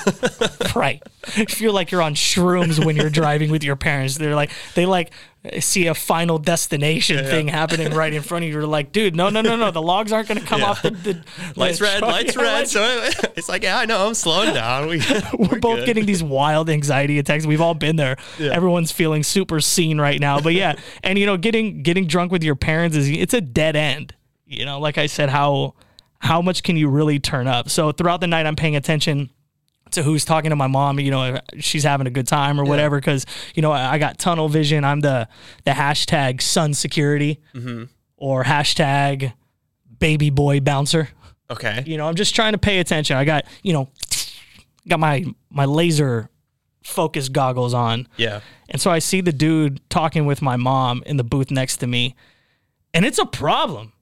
right. 0.75 1.01
Feel 1.49 1.73
like 1.73 1.91
you're 1.91 2.01
on 2.01 2.15
shrooms 2.15 2.83
when 2.83 2.95
you're 2.95 3.09
driving 3.09 3.51
with 3.51 3.63
your 3.63 3.75
parents. 3.75 4.17
They're 4.17 4.35
like, 4.35 4.51
they 4.75 4.85
like 4.85 5.11
see 5.59 5.87
a 5.87 5.93
final 5.93 6.37
destination 6.37 7.25
thing 7.25 7.49
happening 7.49 7.93
right 7.93 8.13
in 8.13 8.21
front 8.21 8.43
of 8.43 8.47
you. 8.47 8.53
You're 8.55 8.65
like, 8.65 8.91
dude, 8.93 9.13
no, 9.15 9.29
no, 9.29 9.41
no, 9.41 9.55
no. 9.57 9.71
The 9.71 9.81
logs 9.81 10.11
aren't 10.13 10.29
going 10.29 10.39
to 10.39 10.45
come 10.45 10.61
Yeah. 10.61 10.67
off 10.69 10.81
the, 10.81 10.91
the 10.91 11.23
lights 11.57 11.79
the 11.79 11.83
red, 11.85 11.99
truck. 11.99 12.11
lights 12.11 12.35
Yeah, 12.37 12.41
red. 12.41 12.53
lights- 12.59 12.71
So 12.71 13.29
it's 13.35 13.49
like, 13.49 13.63
yeah, 13.63 13.77
I 13.77 13.85
know, 13.85 14.07
I'm 14.07 14.13
slowing 14.13 14.53
down. 14.53 14.87
We, 14.87 15.01
We're, 15.37 15.59
both 15.59 15.79
good. 15.79 15.85
getting 15.85 16.05
these 16.05 16.23
wild 16.23 16.69
anxiety 16.69 17.19
attacks. 17.19 17.45
We've 17.45 17.59
all 17.61 17.73
been 17.73 17.97
there. 17.97 18.15
Everyone's 18.39 18.91
feeling 18.93 19.21
super 19.23 19.59
seen 19.59 19.99
right 19.99 20.19
now. 20.19 20.39
But 20.39 20.53
yeah, 20.53 20.75
and 21.03 21.19
you 21.19 21.25
know, 21.25 21.35
getting 21.35 21.83
getting 21.83 22.07
drunk 22.07 22.31
with 22.31 22.43
your 22.43 22.55
parents 22.55 22.95
is 22.95 23.09
it's 23.09 23.33
a 23.33 23.41
dead 23.41 23.75
end. 23.75 24.15
You 24.45 24.65
know, 24.65 24.79
like 24.79 24.97
I 24.97 25.07
said, 25.07 25.29
how 25.29 25.73
how 26.19 26.41
much 26.41 26.63
can 26.63 26.77
you 26.77 26.87
really 26.87 27.19
turn 27.19 27.47
up? 27.47 27.69
So 27.69 27.91
throughout 27.91 28.21
the 28.21 28.27
night, 28.27 28.45
I'm 28.45 28.55
paying 28.55 28.77
attention 28.77 29.29
to 29.93 30.03
who's 30.03 30.25
talking 30.25 30.49
to 30.49 30.55
my 30.55 30.67
mom. 30.67 30.99
You 30.99 31.11
know, 31.11 31.39
she's 31.59 31.83
having 31.83 32.07
a 32.07 32.11
good 32.11 32.27
time 32.27 32.59
or 32.59 32.65
whatever. 32.65 32.99
Because 32.99 33.25
you 33.55 33.61
know, 33.61 33.71
I 33.71 33.93
I 33.93 33.97
got 33.97 34.19
tunnel 34.19 34.49
vision. 34.49 34.83
I'm 34.83 34.99
the 34.99 35.27
the 35.65 35.71
hashtag 35.71 36.41
son 36.41 36.73
security 36.73 37.39
mm-hmm. 37.53 37.85
or 38.17 38.43
hashtag 38.43 39.33
baby 39.99 40.29
boy 40.29 40.59
bouncer. 40.59 41.09
Okay. 41.49 41.83
You 41.85 41.97
know, 41.97 42.07
I'm 42.07 42.15
just 42.15 42.35
trying 42.35 42.53
to 42.53 42.57
pay 42.57 42.79
attention. 42.79 43.15
I 43.15 43.25
got, 43.25 43.45
you 43.61 43.73
know, 43.73 43.89
got 44.87 44.99
my 44.99 45.23
my 45.49 45.65
laser 45.65 46.29
focus 46.83 47.29
goggles 47.29 47.73
on. 47.73 48.07
Yeah. 48.17 48.41
And 48.69 48.81
so 48.81 48.91
I 48.91 48.99
see 48.99 49.21
the 49.21 49.31
dude 49.31 49.87
talking 49.89 50.25
with 50.25 50.41
my 50.41 50.57
mom 50.57 51.03
in 51.05 51.17
the 51.17 51.23
booth 51.23 51.51
next 51.51 51.77
to 51.77 51.87
me. 51.87 52.15
And 52.93 53.05
it's 53.05 53.19
a 53.19 53.25
problem. 53.25 53.92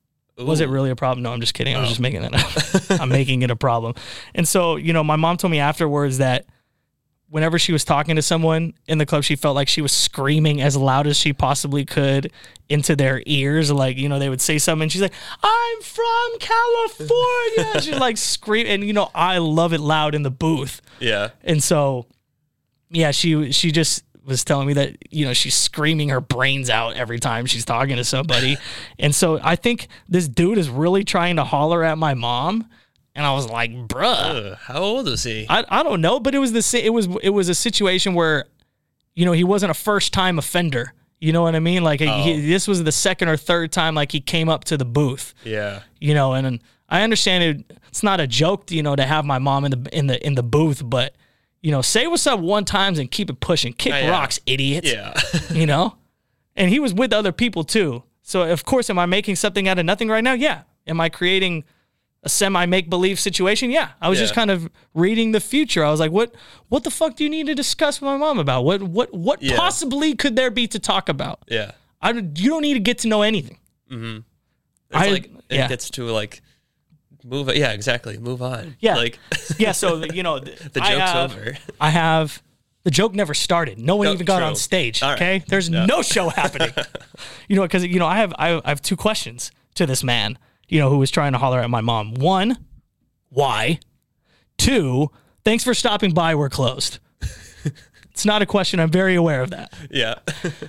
Was 0.46 0.62
it 0.62 0.70
really 0.70 0.90
a 0.90 0.96
problem? 0.96 1.24
No, 1.24 1.32
I'm 1.32 1.40
just 1.40 1.54
kidding. 1.54 1.76
I 1.76 1.80
was 1.80 1.90
just 1.90 2.00
oh. 2.00 2.04
making 2.04 2.24
it 2.24 2.34
up. 2.34 3.00
I'm 3.02 3.10
making 3.10 3.42
it 3.42 3.52
a 3.52 3.56
problem. 3.56 3.96
And 4.36 4.48
so, 4.48 4.76
you 4.76 4.94
know, 4.94 5.04
my 5.04 5.16
mom 5.16 5.38
told 5.38 5.52
me 5.52 5.60
afterwards 5.60 6.20
that 6.20 6.46
whenever 7.32 7.58
she 7.58 7.72
was 7.72 7.86
talking 7.86 8.18
to 8.18 8.22
someone 8.22 8.74
in 8.88 8.98
the 8.98 9.06
club, 9.06 9.24
she 9.24 9.38
felt 9.38 9.56
like 9.56 9.70
she 9.70 9.82
was 9.82 9.94
screaming 9.94 10.62
as 10.62 10.76
loud 10.76 11.08
as 11.08 11.16
she 11.16 11.32
possibly 11.32 11.86
could 11.86 12.32
into 12.68 12.94
their 12.94 13.24
ears. 13.26 13.72
Like, 13.72 13.98
you 13.98 14.10
know, 14.10 14.20
they 14.20 14.28
would 14.28 14.42
say 14.42 14.58
something 14.58 14.84
and 14.84 14.92
she's 14.92 15.02
like, 15.02 15.14
I'm 15.42 15.82
from 15.82 16.40
California. 16.40 17.82
she's 17.82 18.00
like 18.00 18.18
scream 18.18 18.68
and 18.68 18.84
you 18.84 18.92
know, 18.92 19.10
I 19.16 19.38
love 19.38 19.72
it 19.72 19.80
loud 19.80 20.14
in 20.14 20.24
the 20.24 20.30
booth. 20.30 20.82
Yeah. 21.00 21.30
And 21.42 21.64
so, 21.64 22.06
yeah, 22.90 23.12
she 23.12 23.54
she 23.54 23.72
just 23.72 24.04
was 24.24 24.44
telling 24.44 24.68
me 24.68 24.74
that 24.74 24.98
you 25.10 25.26
know 25.26 25.34
she's 25.34 25.56
screaming 25.56 26.10
her 26.10 26.22
brains 26.22 26.70
out 26.70 26.96
every 26.96 27.20
time 27.20 27.46
she's 27.46 27.66
talking 27.66 27.96
to 27.96 28.04
somebody, 28.04 28.58
and 29.00 29.14
so 29.14 29.40
I 29.44 29.56
think 29.56 29.88
this 30.08 30.28
dude 30.28 30.58
is 30.58 30.70
really 30.70 31.04
trying 31.04 31.38
to 31.38 31.44
holler 31.44 31.84
at 31.84 31.98
my 31.98 32.14
mom, 32.14 32.68
and 33.16 33.26
I 33.26 33.34
was 33.34 33.50
like, 33.50 33.72
bruh, 33.72 34.52
Ugh, 34.52 34.58
how 34.62 34.80
old 34.80 35.08
is 35.08 35.24
he? 35.24 35.46
I, 35.50 35.66
I 35.70 35.84
don't 35.84 36.02
know, 36.02 36.20
but 36.20 36.36
it 36.36 36.40
was 36.40 36.52
the 36.52 36.82
it 36.86 36.92
was 36.92 37.08
it 37.22 37.32
was 37.32 37.50
a 37.50 37.56
situation 37.56 38.14
where, 38.14 38.46
you 39.16 39.26
know, 39.26 39.34
he 39.34 39.44
wasn't 39.44 39.72
a 39.72 39.76
first 39.76 40.14
time 40.14 40.40
offender. 40.40 40.94
You 41.20 41.34
know 41.34 41.44
what 41.44 41.56
I 41.56 41.60
mean? 41.60 41.84
Like 41.84 42.00
he, 42.00 42.08
oh. 42.08 42.42
this 42.42 42.68
was 42.68 42.84
the 42.84 42.92
second 42.92 43.30
or 43.30 43.38
third 43.38 43.72
time 43.72 43.94
like 43.94 44.12
he 44.12 44.20
came 44.20 44.50
up 44.50 44.64
to 44.66 44.78
the 44.78 44.86
booth 44.86 45.36
yeah. 45.44 45.82
you 46.00 46.16
know, 46.16 46.34
and, 46.34 46.48
and 46.48 46.64
I 46.90 47.04
understand 47.04 47.44
it, 47.44 47.78
it's 47.88 48.02
not 48.02 48.20
a 48.20 48.28
joke, 48.28 48.72
you 48.72 48.84
know, 48.84 48.96
to 48.96 49.06
have 49.06 49.24
my 49.24 49.38
mom 49.38 49.66
in 49.66 49.72
the 49.72 49.98
in 49.98 50.08
the 50.08 50.26
in 50.26 50.36
the 50.36 50.44
booth, 50.44 50.82
but 50.84 51.16
you 51.62 51.72
know, 51.72 51.82
say 51.82 52.08
what's 52.08 52.26
up 52.28 52.40
one 52.40 52.66
times 52.66 53.00
and 53.00 53.10
keep 53.10 53.30
it 53.30 53.40
pushing. 53.40 53.74
Kick 53.74 53.94
oh, 53.94 53.98
yeah. 53.98 54.10
rocks, 54.10 54.40
idiots. 54.46 54.92
Yeah. 54.92 55.14
You 55.54 55.66
know? 55.66 55.98
And 56.56 56.70
he 56.70 56.80
was 56.80 56.94
with 56.94 57.14
other 57.14 57.32
people 57.32 57.64
too. 57.64 58.04
So 58.24 58.44
of 58.44 58.66
course, 58.66 58.90
am 58.90 59.00
I 59.00 59.06
making 59.06 59.36
something 59.36 59.68
out 59.68 59.80
of 59.80 59.86
nothing 59.86 60.10
right 60.10 60.24
now? 60.24 60.34
Yeah. 60.34 60.64
Am 60.88 61.00
I 61.00 61.10
creating 61.10 61.64
a 62.24 62.30
semi 62.30 62.66
make 62.66 62.90
believe 62.90 63.20
situation? 63.20 63.72
Yeah. 63.72 63.90
I 64.02 64.10
was 64.10 64.20
just 64.20 64.34
kind 64.34 64.52
of 64.52 64.70
reading 64.94 65.32
the 65.32 65.40
future. 65.40 65.84
I 65.86 65.92
was 65.92 66.00
like, 66.00 66.12
what 66.12 66.34
what 66.70 66.84
the 66.84 66.92
fuck 66.92 67.16
do 67.16 67.24
you 67.24 67.30
need 67.30 67.48
to 67.48 67.56
discuss 67.56 68.02
with 68.02 68.08
my 68.08 68.18
mom 68.18 68.40
about? 68.40 68.64
What 68.64 68.82
what 68.84 69.14
what 69.14 69.42
Yeah. 69.42 69.56
possibly 69.56 70.16
could 70.16 70.36
there 70.36 70.52
be 70.52 70.68
to 70.68 70.80
talk 70.80 71.10
about? 71.10 71.40
yeah. 71.48 71.72
I 72.02 72.10
you 72.12 72.50
don't 72.50 72.64
need 72.64 72.74
to 72.74 72.80
get 72.80 72.98
to 73.00 73.08
know 73.08 73.22
anything. 73.22 73.60
Mm-hmm. 73.90 74.18
It's 74.18 74.26
I- 75.08 75.10
like, 75.10 75.26
it 75.26 75.56
yeah. 75.56 75.68
gets 75.68 75.90
to 75.92 76.06
like, 76.06 76.42
move. 77.24 77.54
Yeah, 77.56 77.72
exactly. 77.72 78.18
Move 78.18 78.42
on. 78.42 78.76
Yeah. 78.80 78.96
Like, 78.96 79.20
yeah, 79.58 79.72
so 79.72 80.04
you 80.14 80.24
know, 80.24 80.40
the 80.40 80.80
joke's 80.80 81.16
over. 81.16 81.58
I 81.80 81.90
have 81.90 82.42
the 82.84 82.92
joke 82.92 83.14
never 83.14 83.34
started. 83.34 83.78
No 83.80 83.96
one 83.96 84.06
No, 84.06 84.14
even 84.14 84.26
got 84.26 84.40
true. 84.40 84.48
on 84.48 84.56
stage. 84.56 85.04
All 85.04 85.10
right. 85.10 85.16
Okay, 85.16 85.44
there's 85.48 85.70
no 85.70 86.02
show 86.02 86.30
happening. 86.30 86.74
you 87.48 87.56
know, 87.56 87.62
because 87.64 87.86
you 87.86 88.00
know, 88.00 88.08
I 88.08 88.18
have 88.18 88.34
I, 88.38 88.62
I 88.64 88.70
have 88.70 88.82
two 88.82 88.96
questions 88.96 89.52
to 89.76 89.86
this 89.86 90.04
man. 90.04 90.38
You 90.68 90.80
know, 90.80 90.90
who 90.90 90.98
was 90.98 91.12
trying 91.12 91.34
to 91.34 91.38
holler 91.38 91.60
at 91.60 91.70
my 91.70 91.82
mom. 91.82 92.14
One, 92.16 92.58
why? 93.30 93.80
Two, 94.58 95.10
thanks 95.44 95.64
for 95.64 95.74
stopping 95.74 96.14
by. 96.14 96.36
We're 96.36 96.50
closed. 96.50 97.00
it's 98.12 98.26
not 98.26 98.42
a 98.42 98.46
question. 98.46 98.80
I'm 98.80 98.92
very 98.92 99.16
aware 99.16 99.42
of 99.42 99.50
that. 99.50 99.74
Yeah. 99.90 100.16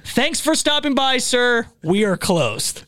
Thanks 0.07 0.41
for 0.41 0.55
stopping 0.55 0.95
by, 0.95 1.19
sir. 1.19 1.67
We 1.83 2.05
are 2.05 2.17
closed. 2.17 2.85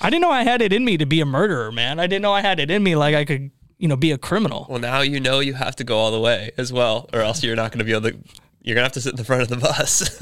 I 0.00 0.10
didn't 0.10 0.22
know 0.22 0.30
I 0.30 0.44
had 0.44 0.62
it 0.62 0.72
in 0.72 0.84
me 0.84 0.96
to 0.96 1.06
be 1.06 1.20
a 1.20 1.26
murderer, 1.26 1.72
man. 1.72 1.98
I 1.98 2.06
didn't 2.06 2.22
know 2.22 2.32
I 2.32 2.40
had 2.40 2.60
it 2.60 2.70
in 2.70 2.82
me 2.82 2.94
like 2.94 3.14
I 3.14 3.24
could, 3.24 3.50
you 3.78 3.88
know, 3.88 3.96
be 3.96 4.12
a 4.12 4.18
criminal. 4.18 4.66
well, 4.68 4.78
now 4.78 5.00
you 5.00 5.20
know 5.20 5.40
you 5.40 5.54
have 5.54 5.76
to 5.76 5.84
go 5.84 5.98
all 5.98 6.10
the 6.10 6.20
way 6.20 6.52
as 6.56 6.72
well, 6.72 7.08
or 7.12 7.20
else 7.20 7.42
you're 7.42 7.56
not 7.56 7.72
going 7.72 7.80
to 7.80 7.84
be 7.84 7.92
able 7.92 8.10
to. 8.10 8.18
You're 8.60 8.74
gonna 8.74 8.84
have 8.84 8.92
to 8.92 9.00
sit 9.00 9.12
in 9.12 9.16
the 9.16 9.24
front 9.24 9.42
of 9.42 9.48
the 9.48 9.56
bus. 9.56 10.20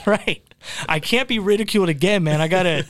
right. 0.06 0.42
I 0.88 0.98
can't 0.98 1.28
be 1.28 1.38
ridiculed 1.38 1.90
again, 1.90 2.24
man. 2.24 2.40
I 2.40 2.48
gotta, 2.48 2.86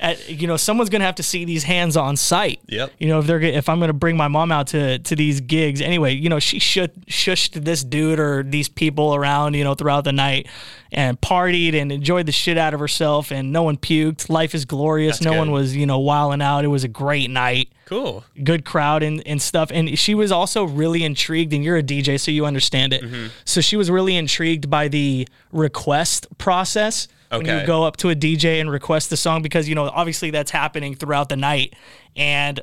at, 0.00 0.28
you 0.28 0.46
know, 0.46 0.56
someone's 0.56 0.90
gonna 0.90 1.04
have 1.04 1.14
to 1.16 1.22
see 1.22 1.44
these 1.44 1.62
hands 1.62 1.96
on 1.96 2.16
sight. 2.16 2.60
Yep. 2.66 2.92
You 2.98 3.08
know, 3.08 3.20
if 3.20 3.26
they're 3.26 3.40
if 3.40 3.68
I'm 3.68 3.78
gonna 3.78 3.92
bring 3.92 4.16
my 4.16 4.28
mom 4.28 4.50
out 4.50 4.68
to 4.68 4.98
to 4.98 5.14
these 5.14 5.40
gigs 5.40 5.80
anyway, 5.80 6.14
you 6.14 6.28
know, 6.28 6.38
she 6.38 6.58
should 6.58 7.06
shushed 7.06 7.64
this 7.64 7.84
dude 7.84 8.18
or 8.18 8.42
these 8.42 8.68
people 8.68 9.14
around, 9.14 9.54
you 9.54 9.62
know, 9.62 9.74
throughout 9.74 10.04
the 10.04 10.12
night 10.12 10.48
and 10.92 11.20
partied 11.20 11.74
and 11.74 11.92
enjoyed 11.92 12.26
the 12.26 12.32
shit 12.32 12.58
out 12.58 12.74
of 12.74 12.80
herself, 12.80 13.30
and 13.30 13.52
no 13.52 13.62
one 13.62 13.76
puked. 13.76 14.28
Life 14.28 14.54
is 14.54 14.64
glorious. 14.64 15.18
That's 15.18 15.30
no 15.30 15.38
one 15.38 15.52
was, 15.52 15.76
you 15.76 15.86
know, 15.86 15.98
wilding 15.98 16.42
out. 16.42 16.64
It 16.64 16.68
was 16.68 16.82
a 16.82 16.88
great 16.88 17.30
night 17.30 17.70
cool. 17.90 18.24
good 18.42 18.64
crowd 18.64 19.02
and, 19.02 19.22
and 19.26 19.40
stuff. 19.40 19.70
And 19.72 19.98
she 19.98 20.14
was 20.14 20.32
also 20.32 20.64
really 20.64 21.04
intrigued, 21.04 21.52
and 21.52 21.62
you're 21.62 21.76
a 21.76 21.82
DJ, 21.82 22.18
so 22.18 22.30
you 22.30 22.46
understand 22.46 22.92
it. 22.92 23.02
Mm-hmm. 23.02 23.26
So 23.44 23.60
she 23.60 23.76
was 23.76 23.90
really 23.90 24.16
intrigued 24.16 24.70
by 24.70 24.88
the 24.88 25.28
request 25.52 26.26
process. 26.38 27.08
When 27.30 27.46
you 27.60 27.66
go 27.66 27.84
up 27.84 27.96
to 27.98 28.10
a 28.10 28.14
DJ 28.14 28.60
and 28.60 28.70
request 28.70 29.10
the 29.10 29.16
song, 29.16 29.42
because, 29.42 29.68
you 29.68 29.74
know, 29.74 29.84
obviously 29.84 30.30
that's 30.30 30.50
happening 30.50 30.94
throughout 30.94 31.28
the 31.28 31.36
night. 31.36 31.74
And, 32.16 32.60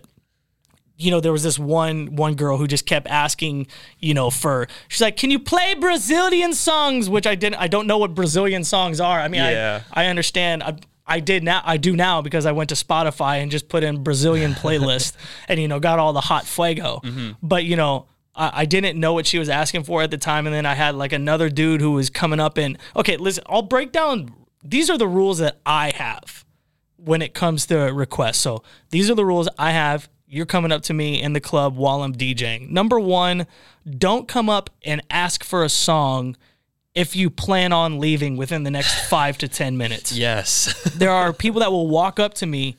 you 0.97 1.11
know, 1.11 1.19
there 1.19 1.31
was 1.31 1.43
this 1.43 1.59
one 1.59 2.15
one 2.15 2.35
girl 2.35 2.57
who 2.57 2.67
just 2.67 2.85
kept 2.85 3.07
asking, 3.07 3.67
you 3.99 4.13
know, 4.13 4.29
for 4.29 4.67
she's 4.87 5.01
like, 5.01 5.15
"Can 5.15 5.29
you 5.29 5.39
play 5.39 5.75
Brazilian 5.75 6.53
songs?" 6.53 7.07
Which 7.09 7.27
I 7.27 7.35
didn't. 7.35 7.61
I 7.61 7.67
don't 7.67 7.85
know 7.85 7.99
what 7.99 8.15
Brazilian 8.15 8.63
songs 8.63 8.99
are. 8.99 9.19
I 9.19 9.27
mean, 9.27 9.41
Yeah. 9.41 9.83
I 9.93 10.05
I 10.05 10.07
understand. 10.07 10.63
I, 10.63 10.77
I 11.05 11.19
did 11.19 11.43
now. 11.43 11.61
I 11.63 11.77
do 11.77 11.95
now 11.95 12.21
because 12.21 12.45
I 12.45 12.51
went 12.51 12.69
to 12.69 12.75
Spotify 12.75 13.41
and 13.41 13.51
just 13.51 13.69
put 13.69 13.83
in 13.83 14.03
Brazilian 14.03 14.53
playlist 14.63 15.13
and 15.47 15.59
you 15.59 15.67
know 15.67 15.79
got 15.79 15.99
all 15.99 16.13
the 16.13 16.21
hot 16.21 16.45
fuego. 16.45 17.01
Mm-hmm. 17.03 17.31
But 17.41 17.63
you 17.63 17.75
know. 17.75 18.07
I 18.35 18.61
I 18.61 18.65
didn't 18.65 18.99
know 18.99 19.13
what 19.13 19.25
she 19.25 19.39
was 19.39 19.49
asking 19.49 19.83
for 19.83 20.03
at 20.03 20.11
the 20.11 20.17
time, 20.17 20.45
and 20.45 20.53
then 20.53 20.63
I 20.63 20.75
had 20.75 20.93
like 20.93 21.11
another 21.11 21.49
dude 21.49 21.81
who 21.81 21.93
was 21.93 22.11
coming 22.11 22.39
up 22.39 22.59
and 22.59 22.77
okay, 22.95 23.17
listen, 23.17 23.43
I'll 23.47 23.63
break 23.63 23.91
down. 23.91 24.31
These 24.69 24.89
are 24.89 24.97
the 24.97 25.07
rules 25.07 25.37
that 25.37 25.59
I 25.65 25.91
have 25.95 26.45
when 26.97 27.21
it 27.21 27.33
comes 27.33 27.65
to 27.67 27.77
requests. 27.77 28.39
So 28.39 28.63
these 28.89 29.09
are 29.09 29.15
the 29.15 29.25
rules 29.25 29.47
I 29.57 29.71
have. 29.71 30.09
You're 30.27 30.45
coming 30.45 30.73
up 30.73 30.81
to 30.83 30.93
me 30.93 31.21
in 31.21 31.31
the 31.33 31.39
club 31.39 31.77
while 31.77 32.03
I'm 32.03 32.13
DJing. 32.13 32.69
Number 32.69 32.99
one, 32.99 33.47
don't 33.89 34.27
come 34.27 34.49
up 34.49 34.69
and 34.83 35.01
ask 35.09 35.43
for 35.43 35.63
a 35.63 35.69
song 35.69 36.35
if 36.93 37.15
you 37.15 37.29
plan 37.29 37.71
on 37.71 37.99
leaving 37.99 38.35
within 38.35 38.63
the 38.63 38.71
next 38.71 38.93
five 39.09 39.37
to 39.37 39.47
10 39.47 39.77
minutes. 39.77 40.11
Yes. 40.11 40.73
There 40.97 41.11
are 41.11 41.31
people 41.31 41.61
that 41.61 41.71
will 41.71 41.87
walk 41.87 42.19
up 42.19 42.33
to 42.35 42.45
me 42.45 42.75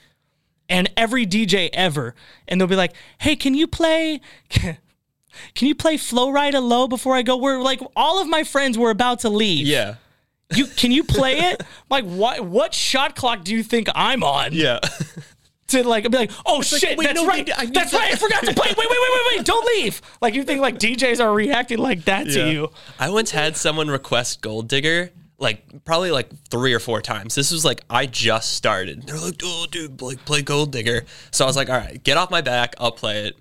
and 0.69 0.91
every 0.97 1.25
DJ 1.25 1.71
ever, 1.73 2.15
and 2.47 2.61
they'll 2.61 2.69
be 2.69 2.77
like, 2.77 2.93
hey, 3.19 3.37
can 3.37 3.55
you 3.55 3.67
play. 3.67 4.21
Can 5.55 5.69
you 5.69 5.75
play 5.75 5.97
Flo 5.97 6.29
Rida 6.33 6.61
Low 6.61 6.89
before 6.89 7.15
I 7.15 7.23
go? 7.23 7.37
We're 7.37 7.63
like 7.63 7.81
all 7.95 8.21
of 8.21 8.27
my 8.29 8.43
friends 8.43 8.77
were 8.77 8.91
about 8.91 9.21
to 9.21 9.29
leave. 9.29 9.67
yeah. 9.67 9.95
You 10.55 10.67
can 10.67 10.91
you 10.93 11.05
play 11.05 11.39
it? 11.51 11.63
Like 11.91 12.05
what 12.05 12.41
what 12.41 12.73
shot 12.75 13.15
clock 13.17 13.45
do 13.45 13.55
you 13.55 13.63
think 13.63 13.89
I'm 13.95 14.23
on? 14.23 14.53
Yeah. 14.53 14.81
to 15.69 15.87
like 15.87 16.11
be 16.11 16.17
like, 16.17 16.31
oh 16.47 16.63
shit, 16.63 16.97
wait, 16.97 17.05
that's 17.05 17.21
no, 17.21 17.27
right, 17.27 17.47
wait, 17.47 17.65
need 17.67 17.75
that's 17.75 17.91
to- 17.91 17.99
right, 17.99 18.13
I 18.13 18.17
forgot 18.17 18.43
to 18.45 18.55
play. 18.55 18.69
Wait, 18.69 18.77
wait, 18.79 18.89
wait, 18.89 18.99
wait, 19.13 19.37
wait, 19.39 19.47
don't 19.47 19.67
leave. 19.67 20.01
Like 20.23 20.33
you 20.35 20.43
think 20.45 20.61
like 20.63 20.79
DJs 20.79 21.21
are 21.23 21.33
reacting 21.33 21.79
like 21.79 22.05
that 22.07 22.25
to 22.29 22.51
you? 22.51 22.71
I 22.99 23.11
once 23.11 23.31
had 23.31 23.57
someone 23.57 23.89
request 23.89 24.41
Gold 24.41 24.69
Digger, 24.69 25.11
like 25.39 25.85
probably 25.85 26.11
like 26.11 26.31
three 26.51 26.73
or 26.73 26.79
four 26.81 27.03
times. 27.03 27.35
This 27.35 27.53
was 27.53 27.65
like 27.67 27.83
I 27.91 28.07
just 28.07 28.55
started. 28.55 29.03
They're 29.03 29.19
like, 29.19 29.41
"Oh, 29.45 29.67
dude, 29.71 30.01
like 30.01 30.25
play 30.25 30.41
Gold 30.41 30.73
Digger." 30.73 31.05
So 31.31 31.45
I 31.45 31.47
was 31.47 31.57
like, 31.57 31.69
"All 31.69 31.77
right, 31.77 32.03
get 32.03 32.17
off 32.17 32.31
my 32.31 32.41
back. 32.41 32.75
I'll 32.79 32.91
play 32.93 33.27
it." 33.27 33.37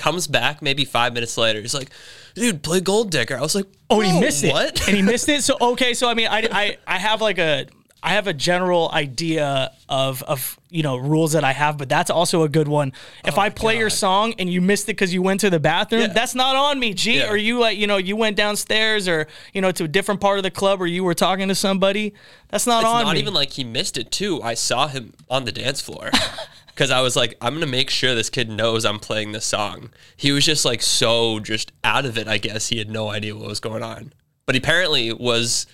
Comes 0.00 0.26
back 0.26 0.62
maybe 0.62 0.84
five 0.86 1.12
minutes 1.12 1.36
later. 1.36 1.60
He's 1.60 1.74
like, 1.74 1.90
"Dude, 2.34 2.62
play 2.62 2.80
Gold 2.80 3.10
Digger." 3.10 3.36
I 3.36 3.42
was 3.42 3.54
like, 3.54 3.66
Oh, 3.90 4.00
he 4.00 4.10
"Bro, 4.10 4.20
missed 4.20 4.44
it. 4.44 4.88
And 4.88 4.96
he 4.96 5.02
missed 5.02 5.28
it. 5.28 5.42
So 5.44 5.56
okay, 5.72 5.92
so 5.92 6.08
I 6.08 6.14
mean, 6.14 6.28
I, 6.28 6.48
I 6.50 6.76
I 6.86 6.98
have 6.98 7.20
like 7.20 7.36
a 7.38 7.66
I 8.02 8.14
have 8.14 8.26
a 8.26 8.32
general 8.32 8.90
idea 8.94 9.72
of 9.90 10.22
of 10.22 10.58
you 10.70 10.82
know 10.82 10.96
rules 10.96 11.32
that 11.32 11.44
I 11.44 11.52
have, 11.52 11.76
but 11.76 11.90
that's 11.90 12.08
also 12.10 12.44
a 12.44 12.48
good 12.48 12.66
one. 12.66 12.94
If 13.26 13.36
oh 13.36 13.42
I 13.42 13.50
play 13.50 13.76
your 13.76 13.90
song 13.90 14.32
and 14.38 14.48
you 14.48 14.62
missed 14.62 14.84
it 14.84 14.96
because 14.96 15.12
you 15.12 15.20
went 15.20 15.40
to 15.40 15.50
the 15.50 15.60
bathroom, 15.60 16.00
Yeah. 16.02 16.06
that's 16.14 16.34
not 16.34 16.56
on 16.56 16.80
me, 16.80 16.94
G. 16.94 17.18
Yeah. 17.18 17.28
Or 17.30 17.36
you 17.36 17.58
like 17.58 17.76
you 17.76 17.86
know 17.86 17.98
you 17.98 18.16
went 18.16 18.38
downstairs 18.38 19.06
or 19.06 19.26
you 19.52 19.60
know 19.60 19.70
to 19.72 19.84
a 19.84 19.88
different 19.88 20.22
part 20.22 20.38
of 20.38 20.44
the 20.44 20.50
club 20.50 20.80
or 20.80 20.86
you 20.86 21.04
were 21.04 21.12
talking 21.14 21.48
to 21.48 21.54
somebody. 21.54 22.14
That's 22.48 22.66
not 22.66 22.84
It's 22.84 22.88
on 22.90 23.04
not 23.04 23.14
me. 23.16 23.20
even 23.20 23.34
like 23.34 23.50
he 23.50 23.64
missed 23.64 23.98
it 23.98 24.10
too. 24.10 24.40
I 24.42 24.54
saw 24.54 24.88
him 24.88 25.12
on 25.28 25.44
the 25.44 25.52
dance 25.52 25.82
floor 25.82 26.10
because 26.80 26.90
I 26.90 27.02
was 27.02 27.14
like, 27.14 27.36
I'm 27.42 27.52
gonna 27.52 27.66
make 27.66 27.90
sure 27.90 28.14
this 28.14 28.30
kid 28.30 28.48
knows 28.48 28.86
I'm 28.86 28.98
playing 28.98 29.32
this 29.32 29.44
song. 29.44 29.90
He 30.16 30.32
was 30.32 30.46
just 30.46 30.64
like 30.64 30.80
so 30.80 31.38
just 31.38 31.72
out 31.84 32.06
of 32.06 32.16
it. 32.16 32.26
I 32.26 32.38
guess 32.38 32.68
he 32.68 32.78
had 32.78 32.88
no 32.88 33.10
idea 33.10 33.36
what 33.36 33.48
was 33.48 33.60
going 33.60 33.82
on, 33.82 34.14
but 34.46 34.54
he 34.54 34.60
apparently 34.60 35.12
was 35.12 35.66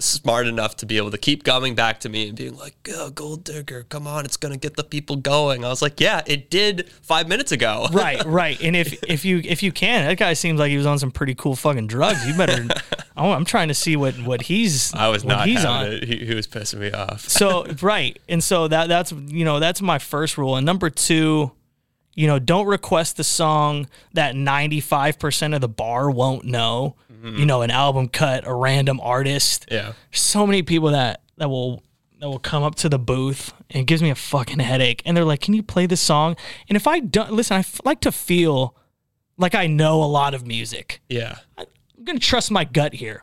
smart 0.00 0.46
enough 0.46 0.76
to 0.76 0.86
be 0.86 0.96
able 0.96 1.10
to 1.10 1.18
keep 1.18 1.44
coming 1.44 1.74
back 1.74 2.00
to 2.00 2.08
me 2.08 2.28
and 2.28 2.36
being 2.36 2.56
like, 2.56 2.74
oh, 2.92 3.10
"Gold 3.10 3.44
Digger, 3.44 3.84
come 3.84 4.06
on, 4.06 4.24
it's 4.24 4.36
gonna 4.36 4.56
get 4.56 4.76
the 4.76 4.84
people 4.84 5.16
going." 5.16 5.64
I 5.64 5.68
was 5.68 5.82
like, 5.82 6.00
"Yeah, 6.00 6.22
it 6.26 6.50
did 6.50 6.90
five 7.02 7.28
minutes 7.28 7.52
ago." 7.52 7.86
right, 7.92 8.24
right. 8.24 8.60
And 8.62 8.74
if 8.74 9.02
if 9.04 9.24
you 9.24 9.40
if 9.44 9.62
you 9.62 9.72
can, 9.72 10.06
that 10.06 10.18
guy 10.18 10.32
seems 10.32 10.58
like 10.58 10.70
he 10.70 10.76
was 10.76 10.86
on 10.86 10.98
some 10.98 11.10
pretty 11.10 11.34
cool 11.34 11.56
fucking 11.56 11.86
drugs. 11.86 12.26
You 12.26 12.36
better. 12.36 12.66
oh, 13.16 13.32
I'm 13.32 13.44
trying 13.44 13.68
to 13.68 13.74
see 13.74 13.96
what 13.96 14.14
what 14.22 14.42
he's. 14.42 14.92
I 14.94 15.08
was 15.08 15.24
not 15.24 15.46
he's 15.46 15.64
on. 15.64 15.86
it. 15.86 16.04
He, 16.04 16.24
he 16.26 16.34
was 16.34 16.46
pissing 16.46 16.80
me 16.80 16.90
off. 16.92 17.28
so 17.28 17.66
right 17.82 18.18
and 18.28 18.42
so 18.42 18.68
that 18.68 18.88
that's 18.88 19.12
you 19.12 19.44
know 19.44 19.60
that's 19.60 19.82
my 19.82 19.98
first 19.98 20.38
rule 20.38 20.56
and 20.56 20.66
number 20.66 20.90
two 20.90 21.52
you 22.20 22.26
know 22.26 22.38
don't 22.38 22.66
request 22.66 23.16
the 23.16 23.24
song 23.24 23.88
that 24.12 24.34
95% 24.34 25.54
of 25.54 25.60
the 25.62 25.68
bar 25.68 26.10
won't 26.10 26.44
know 26.44 26.96
mm-hmm. 27.10 27.36
you 27.38 27.46
know 27.46 27.62
an 27.62 27.70
album 27.70 28.08
cut 28.08 28.46
a 28.46 28.54
random 28.54 29.00
artist 29.00 29.66
Yeah. 29.70 29.92
So 30.12 30.46
many 30.46 30.62
people 30.62 30.90
that 30.90 31.22
that 31.38 31.48
will 31.48 31.82
that 32.18 32.28
will 32.28 32.38
come 32.38 32.62
up 32.62 32.74
to 32.76 32.88
the 32.90 32.98
booth 32.98 33.54
and 33.70 33.80
it 33.80 33.86
gives 33.86 34.02
me 34.02 34.10
a 34.10 34.14
fucking 34.14 34.58
headache 34.58 35.00
and 35.06 35.16
they're 35.16 35.24
like 35.24 35.40
can 35.40 35.54
you 35.54 35.62
play 35.62 35.86
this 35.86 36.02
song 36.02 36.36
and 36.68 36.76
if 36.76 36.86
i 36.86 37.00
don't 37.00 37.32
listen 37.32 37.56
i 37.56 37.60
f- 37.60 37.80
like 37.86 38.00
to 38.00 38.12
feel 38.12 38.76
like 39.38 39.54
i 39.54 39.66
know 39.66 40.02
a 40.02 40.10
lot 40.20 40.34
of 40.34 40.46
music 40.46 41.00
Yeah. 41.08 41.36
I'm 41.56 42.04
gonna 42.04 42.18
trust 42.18 42.50
my 42.50 42.64
gut 42.64 42.92
here. 42.94 43.22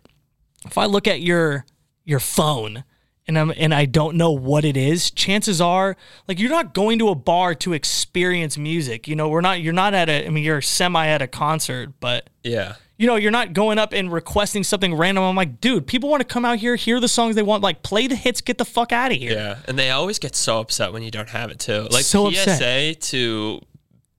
If 0.66 0.78
I 0.78 0.86
look 0.86 1.08
at 1.08 1.22
your 1.22 1.66
your 2.06 2.20
phone 2.20 2.84
and 3.28 3.38
I'm 3.38 3.52
and 3.58 3.74
I 3.74 3.86
don't 3.86 4.16
know 4.18 4.32
what 4.32 4.64
it 4.66 4.78
is, 4.78 5.12
chances 5.12 5.60
are 5.62 5.96
like 6.28 6.40
you're 6.40 6.50
not 6.50 6.74
going 6.74 7.00
to 7.00 7.10
a 7.10 7.16
bar 7.16 7.54
to 7.56 7.74
experience 7.74 8.58
music. 8.58 9.08
You 9.08 9.16
know, 9.16 9.28
we're 9.30 9.42
not 9.42 9.62
you're 9.62 9.74
not 9.74 9.94
at 9.94 10.10
a 10.10 10.26
I 10.26 10.30
mean 10.30 10.44
you're 10.44 10.62
semi 10.62 11.08
at 11.08 11.22
a 11.22 11.28
concert, 11.28 11.94
but 12.00 12.30
Yeah. 12.44 12.76
you 12.98 13.06
know, 13.06 13.16
you're 13.16 13.32
not 13.32 13.54
going 13.54 13.78
up 13.78 13.94
and 13.94 14.12
requesting 14.12 14.64
something 14.64 14.96
random. 14.96 15.24
I'm 15.24 15.36
like, 15.36 15.60
dude, 15.62 15.86
people 15.88 16.10
want 16.10 16.22
to 16.22 16.28
come 16.28 16.46
out 16.46 16.58
here, 16.60 16.76
hear 16.76 17.00
the 17.00 17.08
songs 17.08 17.36
they 17.36 17.44
want, 17.44 17.62
like 17.62 17.84
play 17.84 18.08
the 18.08 18.16
hits, 18.16 18.42
get 18.42 18.58
the 18.58 18.66
fuck 18.66 18.92
out 18.92 19.12
of 19.12 19.18
here. 19.18 19.34
Yeah, 19.34 19.58
and 19.68 19.78
they 19.78 19.92
always 19.92 20.20
get 20.20 20.36
so 20.36 20.60
upset 20.60 20.94
when 20.94 21.04
you 21.04 21.12
don't 21.12 21.30
have 21.30 21.52
it 21.52 21.60
too. 21.60 21.88
Like 21.92 22.06
So 22.06 22.32
PSA 22.32 22.52
upset. 22.52 23.02
to 23.02 23.62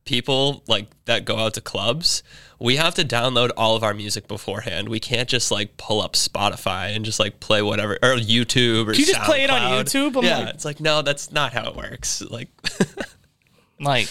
people 0.09 0.63
like 0.67 0.87
that 1.05 1.25
go 1.27 1.37
out 1.37 1.55
to 1.55 1.61
clubs, 1.61 2.23
we 2.59 2.77
have 2.77 2.95
to 2.95 3.05
download 3.05 3.51
all 3.57 3.77
of 3.77 3.83
our 3.85 3.93
music 3.93 4.27
beforehand. 4.27 4.89
We 4.89 4.99
can't 5.01 5.29
just 5.29 5.51
like 5.51 5.77
pull 5.77 6.01
up 6.01 6.15
Spotify 6.15 6.97
and 6.97 7.05
just 7.05 7.21
like 7.21 7.41
play 7.41 7.61
whatever 7.63 7.95
or 8.03 8.17
YouTube 8.17 8.89
or 8.89 8.95
you 8.95 9.05
just 9.05 9.21
play 9.23 9.45
it 9.45 9.51
on 9.51 9.61
SoundCloud. 9.61 9.85
YouTube? 9.85 10.17
I'm 10.19 10.25
yeah, 10.25 10.39
like- 10.39 10.55
it's 10.55 10.65
like 10.65 10.81
no, 10.81 11.03
that's 11.03 11.31
not 11.31 11.53
how 11.53 11.69
it 11.69 11.77
works. 11.77 12.23
Like, 12.23 12.49
Like 13.81 14.09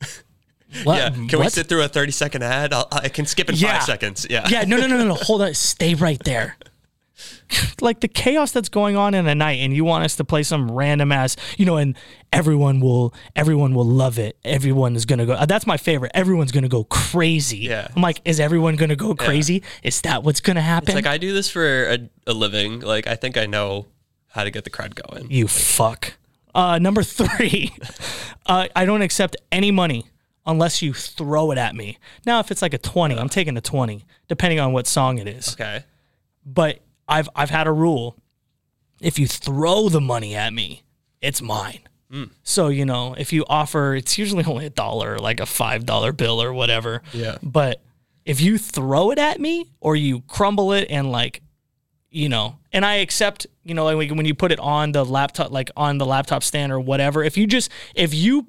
what, 0.84 0.96
yeah, 0.98 1.08
can 1.10 1.26
we 1.28 1.36
what? 1.38 1.52
sit 1.52 1.66
through 1.68 1.82
a 1.84 1.88
thirty 1.88 2.12
second 2.12 2.42
ad? 2.42 2.72
I'll, 2.74 2.88
I 2.92 3.08
can 3.08 3.24
skip 3.24 3.48
in 3.48 3.54
Yeah. 3.54 3.74
five 3.78 3.84
seconds. 3.84 4.26
Yeah, 4.28 4.46
Yeah, 4.48 4.64
no, 4.64 4.76
no, 4.76 4.86
no, 4.86 4.98
no, 4.98 5.06
no. 5.06 5.14
Hold 5.22 5.42
on. 5.42 5.54
Stay 5.54 5.94
right 5.94 6.22
there. 6.24 6.56
like 7.80 8.00
the 8.00 8.08
chaos 8.08 8.52
that's 8.52 8.68
going 8.68 8.96
on 8.96 9.14
in 9.14 9.26
a 9.26 9.34
night, 9.34 9.60
and 9.60 9.72
you 9.74 9.84
want 9.84 10.04
us 10.04 10.16
to 10.16 10.24
play 10.24 10.42
some 10.42 10.70
random 10.70 11.12
ass, 11.12 11.36
you 11.56 11.64
know, 11.64 11.76
and 11.76 11.96
everyone 12.32 12.80
will, 12.80 13.14
everyone 13.36 13.74
will 13.74 13.84
love 13.86 14.18
it. 14.18 14.36
Everyone 14.44 14.94
is 14.96 15.04
gonna 15.06 15.26
go. 15.26 15.32
uh, 15.32 15.46
that's 15.46 15.66
my 15.66 15.76
favorite. 15.76 16.12
Everyone's 16.14 16.52
gonna 16.52 16.68
go 16.68 16.84
crazy. 16.84 17.58
Yeah. 17.58 17.88
I'm 17.94 18.02
like, 18.02 18.20
is 18.24 18.40
everyone 18.40 18.76
gonna 18.76 18.96
go 18.96 19.14
crazy? 19.14 19.62
Is 19.82 20.00
that 20.02 20.22
what's 20.22 20.40
gonna 20.40 20.60
happen? 20.62 20.88
It's 20.90 20.94
like 20.94 21.06
I 21.06 21.18
do 21.18 21.32
this 21.32 21.50
for 21.50 21.86
a, 21.88 21.98
a 22.26 22.32
living. 22.32 22.80
Like 22.80 23.06
I 23.06 23.14
think 23.16 23.36
I 23.36 23.46
know 23.46 23.86
how 24.28 24.44
to 24.44 24.50
get 24.50 24.64
the 24.64 24.70
crowd 24.70 24.94
going. 24.94 25.30
you 25.30 25.48
fuck. 25.48 26.14
Uh, 26.54 26.78
number 26.78 27.02
three, 27.02 27.72
uh, 28.46 28.66
I 28.74 28.84
don't 28.84 29.02
accept 29.02 29.36
any 29.52 29.70
money 29.70 30.06
unless 30.46 30.80
you 30.82 30.92
throw 30.94 31.50
it 31.50 31.58
at 31.58 31.74
me. 31.76 31.98
Now, 32.26 32.40
if 32.40 32.50
it's 32.50 32.62
like 32.62 32.74
a 32.74 32.78
twenty, 32.78 33.16
I'm 33.18 33.28
taking 33.28 33.56
a 33.56 33.60
twenty, 33.60 34.04
depending 34.28 34.58
on 34.58 34.72
what 34.72 34.86
song 34.86 35.18
it 35.18 35.28
is. 35.28 35.54
Okay. 35.54 35.84
but 36.44 36.80
I've 37.08 37.28
I've 37.34 37.50
had 37.50 37.66
a 37.66 37.72
rule. 37.72 38.16
If 39.00 39.18
you 39.18 39.26
throw 39.26 39.88
the 39.88 40.00
money 40.00 40.34
at 40.34 40.52
me, 40.52 40.82
it's 41.20 41.40
mine. 41.40 41.80
Hmm. 42.10 42.24
So 42.42 42.68
you 42.68 42.84
know, 42.84 43.14
if 43.16 43.32
you 43.32 43.44
offer, 43.48 43.94
it's 43.94 44.18
usually 44.18 44.44
only 44.44 44.66
a 44.66 44.70
dollar, 44.70 45.18
like 45.18 45.40
a 45.40 45.46
five 45.46 45.86
dollar 45.86 46.12
bill 46.12 46.42
or 46.42 46.52
whatever. 46.52 47.02
Yeah. 47.12 47.38
But 47.42 47.82
if 48.24 48.40
you 48.40 48.58
throw 48.58 49.10
it 49.10 49.18
at 49.18 49.40
me 49.40 49.66
or 49.80 49.96
you 49.96 50.20
crumble 50.22 50.72
it 50.72 50.86
and 50.90 51.10
like, 51.10 51.42
you 52.10 52.28
know, 52.28 52.58
and 52.72 52.84
I 52.84 52.96
accept, 52.96 53.46
you 53.64 53.74
know, 53.74 53.84
like 53.84 54.10
when 54.10 54.26
you 54.26 54.34
put 54.34 54.52
it 54.52 54.60
on 54.60 54.92
the 54.92 55.04
laptop, 55.04 55.50
like 55.50 55.70
on 55.76 55.98
the 55.98 56.06
laptop 56.06 56.42
stand 56.42 56.72
or 56.72 56.78
whatever. 56.78 57.24
If 57.24 57.36
you 57.36 57.46
just 57.46 57.70
if 57.94 58.14
you 58.14 58.46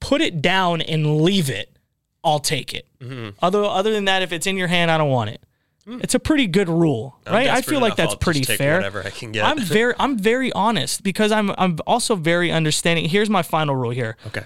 put 0.00 0.20
it 0.20 0.40
down 0.40 0.80
and 0.80 1.20
leave 1.20 1.50
it, 1.50 1.76
I'll 2.24 2.38
take 2.38 2.74
it. 2.74 2.86
Mm-hmm. 3.00 3.30
Other 3.42 3.62
other 3.62 3.92
than 3.92 4.06
that, 4.06 4.22
if 4.22 4.32
it's 4.32 4.46
in 4.46 4.56
your 4.56 4.68
hand, 4.68 4.90
I 4.90 4.98
don't 4.98 5.10
want 5.10 5.30
it. 5.30 5.42
It's 6.02 6.14
a 6.14 6.18
pretty 6.20 6.46
good 6.46 6.68
rule, 6.68 7.16
I'm 7.26 7.32
right? 7.34 7.48
I 7.48 7.62
feel 7.62 7.80
like 7.80 7.88
enough, 7.90 7.96
that's 7.96 8.06
I'll 8.08 8.14
just 8.16 8.20
pretty 8.20 8.40
take 8.42 8.58
fair. 8.58 8.76
Whatever 8.76 9.04
I 9.04 9.10
can 9.10 9.32
get. 9.32 9.44
I'm 9.44 9.58
very 9.78 9.94
I'm 9.98 10.18
very 10.18 10.52
honest 10.52 11.02
because 11.02 11.32
I'm 11.32 11.50
I'm 11.58 11.78
also 11.86 12.14
very 12.16 12.50
understanding. 12.52 13.08
Here's 13.08 13.30
my 13.30 13.42
final 13.42 13.74
rule 13.76 13.90
here. 13.90 14.16
okay. 14.26 14.44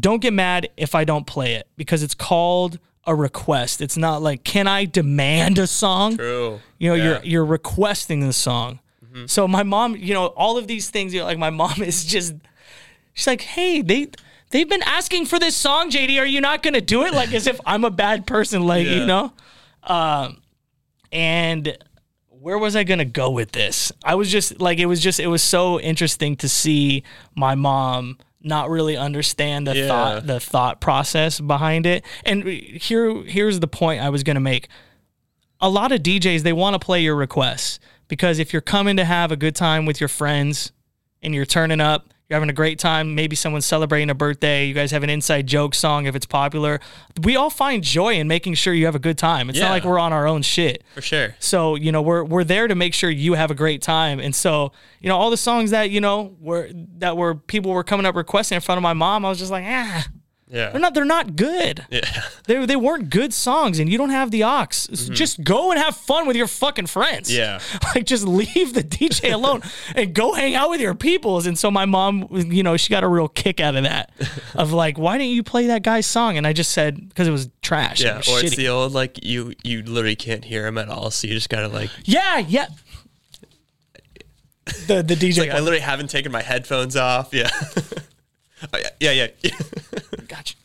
Don't 0.00 0.20
get 0.20 0.32
mad 0.32 0.68
if 0.76 0.94
I 0.96 1.04
don't 1.04 1.26
play 1.26 1.54
it 1.54 1.68
because 1.76 2.02
it's 2.02 2.14
called 2.14 2.78
a 3.06 3.14
request. 3.14 3.80
It's 3.80 3.96
not 3.96 4.20
like 4.20 4.42
can 4.44 4.66
I 4.66 4.84
demand 4.84 5.58
a 5.58 5.66
song? 5.66 6.16
True. 6.16 6.60
You 6.78 6.88
know, 6.90 6.94
Yeah. 6.96 7.04
you're 7.04 7.20
you're 7.24 7.44
requesting 7.44 8.20
the 8.20 8.32
song. 8.32 8.80
So 9.24 9.48
my 9.48 9.62
mom, 9.62 9.96
you 9.96 10.12
know, 10.12 10.26
all 10.26 10.58
of 10.58 10.66
these 10.66 10.90
things, 10.90 11.14
you 11.14 11.20
know, 11.20 11.26
like 11.26 11.38
my 11.38 11.48
mom 11.48 11.80
is 11.82 12.04
just 12.04 12.34
she's 13.14 13.26
like, 13.26 13.40
"Hey, 13.40 13.80
they 13.80 14.08
they've 14.50 14.68
been 14.68 14.82
asking 14.82 15.24
for 15.24 15.38
this 15.38 15.56
song, 15.56 15.90
JD. 15.90 16.20
Are 16.20 16.26
you 16.26 16.42
not 16.42 16.62
going 16.62 16.74
to 16.74 16.82
do 16.82 17.02
it?" 17.04 17.14
Like 17.14 17.32
as 17.32 17.46
if 17.46 17.58
I'm 17.64 17.84
a 17.84 17.90
bad 17.90 18.26
person, 18.26 18.66
like, 18.66 18.86
Yeah. 18.86 18.92
you 18.96 19.06
know? 19.06 19.32
Um 19.84 20.42
and 21.12 21.76
where 22.28 22.58
was 22.58 22.76
I 22.76 22.84
going 22.84 22.98
to 22.98 23.04
go 23.04 23.30
with 23.30 23.52
this? 23.52 23.90
I 24.04 24.14
was 24.14 24.30
just 24.30 24.60
like 24.60 24.78
it 24.78 24.86
was 24.86 25.00
just 25.00 25.18
it 25.20 25.26
was 25.26 25.42
so 25.42 25.80
interesting 25.80 26.36
to 26.36 26.48
see 26.48 27.02
my 27.34 27.54
mom 27.54 28.18
not 28.42 28.70
really 28.70 28.96
understand 28.96 29.66
the 29.66 29.76
Yeah. 29.76 29.88
thought 29.88 30.26
the 30.26 30.38
thought 30.38 30.80
process 30.80 31.40
behind 31.40 31.86
it. 31.86 32.04
And 32.24 32.44
here 32.46 33.22
here's 33.24 33.58
the 33.60 33.66
point 33.66 34.00
I 34.02 34.10
was 34.10 34.22
going 34.22 34.36
to 34.36 34.40
make 34.40 34.68
a 35.60 35.68
lot 35.68 35.90
of 35.90 36.00
DJs 36.02 36.42
they 36.42 36.52
want 36.52 36.74
to 36.74 36.78
play 36.84 37.00
your 37.02 37.16
requests 37.16 37.80
because 38.08 38.38
if 38.38 38.52
you're 38.52 38.62
coming 38.62 38.96
to 38.98 39.04
have 39.04 39.32
a 39.32 39.36
good 39.36 39.56
time 39.56 39.86
with 39.86 40.00
your 40.00 40.08
friends 40.08 40.70
and 41.22 41.34
you're 41.34 41.46
turning 41.46 41.80
up, 41.80 42.10
you're 42.28 42.34
having 42.34 42.50
a 42.50 42.54
great 42.54 42.80
time, 42.80 43.14
maybe 43.14 43.36
someone's 43.36 43.66
celebrating 43.66 44.10
a 44.10 44.14
birthday, 44.14 44.66
you 44.66 44.74
guys 44.74 44.90
have 44.90 45.04
an 45.04 45.10
inside 45.10 45.46
joke 45.46 45.76
song 45.76 46.06
if 46.06 46.16
it's 46.16 46.26
popular. 46.26 46.80
We 47.22 47.36
all 47.36 47.50
find 47.50 47.84
joy 47.84 48.14
in 48.14 48.26
making 48.26 48.54
sure 48.54 48.74
you 48.74 48.86
have 48.86 48.96
a 48.96 49.00
good 49.00 49.16
time. 49.16 49.48
It's 49.48 49.60
not 49.60 49.70
like 49.70 49.84
we're 49.84 50.00
on 50.00 50.12
our 50.12 50.26
own 50.26 50.42
shit. 50.42 50.82
For 50.94 51.02
sure. 51.02 51.36
So, 51.38 51.76
you 51.76 51.92
know, 51.92 52.02
we're 52.02 52.24
we're 52.24 52.42
there 52.42 52.66
to 52.66 52.74
make 52.74 52.94
sure 52.94 53.10
you 53.10 53.34
have 53.34 53.52
a 53.52 53.54
great 53.54 53.80
time. 53.80 54.18
And 54.18 54.34
so, 54.34 54.72
you 55.00 55.08
know, 55.08 55.16
all 55.16 55.30
the 55.30 55.36
songs 55.36 55.70
that, 55.70 55.90
you 55.90 56.00
know, 56.00 56.34
were 56.40 56.68
that 56.98 57.16
were 57.16 57.36
people 57.36 57.70
were 57.70 57.84
coming 57.84 58.06
up 58.06 58.16
requesting 58.16 58.56
in 58.56 58.60
front 58.60 58.78
of 58.78 58.82
my 58.82 58.92
mom, 58.92 59.24
I 59.24 59.28
was 59.28 59.38
just 59.38 59.52
like, 59.52 59.64
ah, 59.64 60.06
Yeah. 60.48 60.70
they're 60.70 60.80
not 60.80 60.94
they're 60.94 61.04
not 61.04 61.34
good. 61.34 61.84
yeah. 61.90 62.22
They, 62.44 62.64
they 62.66 62.76
weren't 62.76 63.10
good 63.10 63.34
songs 63.34 63.80
and 63.80 63.90
you 63.90 63.98
don't 63.98 64.10
have 64.10 64.30
the 64.30 64.44
aux. 64.44 64.66
Just 65.10 65.42
go 65.42 65.72
and 65.72 65.80
have 65.80 65.96
fun 65.96 66.28
with 66.28 66.36
your 66.36 66.46
fucking 66.46 66.86
friends. 66.86 67.28
Mm-hmm. 67.30 67.38
Yeah. 67.38 67.60
Like 67.96 68.04
just 68.04 68.24
leave 68.24 68.74
the 68.74 68.82
DJ 68.84 69.32
alone 69.38 69.62
and 69.94 70.14
go 70.14 70.34
hang 70.34 70.54
out 70.54 70.70
with 70.70 70.80
your 70.80 70.94
peoples. 70.94 71.46
And 71.46 71.58
so 71.58 71.70
my 71.70 71.84
mom, 71.84 72.28
you 72.30 72.62
know, 72.62 72.76
she 72.76 72.90
got 72.90 73.02
a 73.04 73.08
real 73.08 73.26
kick 73.28 73.58
out 73.60 73.74
of 73.74 73.84
that. 73.84 74.10
Of 74.54 74.72
like, 74.72 74.98
why 74.98 75.18
didn't 75.18 75.32
you 75.32 75.42
play 75.42 75.66
that 75.66 75.82
guy's 75.82 76.06
song? 76.06 76.36
And 76.38 76.46
I 76.46 76.52
just 76.52 76.72
said, 76.72 77.08
because 77.08 77.28
it 77.28 77.30
was 77.30 77.48
trash. 77.62 78.00
Yeah. 78.00 78.18
was 78.18 78.28
Or 78.28 78.40
it's 78.40 78.56
the 78.56 78.68
old 78.68 78.92
like 78.92 79.22
you 79.24 79.52
you 79.64 79.82
literally 79.82 80.16
can't 80.16 80.44
hear 80.44 80.66
him 80.66 80.78
at 80.78 80.88
all, 80.88 81.10
so 81.10 81.26
you 81.26 81.34
just 81.34 81.48
gotta 81.48 81.68
like. 81.68 81.90
yeah, 82.04 82.38
yeah. 82.38 82.66
The 84.86 85.02
the 85.02 85.14
DJ 85.14 85.38
Like 85.40 85.50
I 85.50 85.58
literally 85.58 85.80
haven't 85.80 86.08
taken 86.08 86.32
my 86.32 86.42
headphones 86.42 86.96
off. 86.96 87.34
Yeah. 87.34 87.50
Oh, 88.72 88.78
yeah. 89.00 89.10
Yeah. 89.12 89.26
Yeah. 89.42 89.50
Got 90.28 90.50
you. 90.52 90.56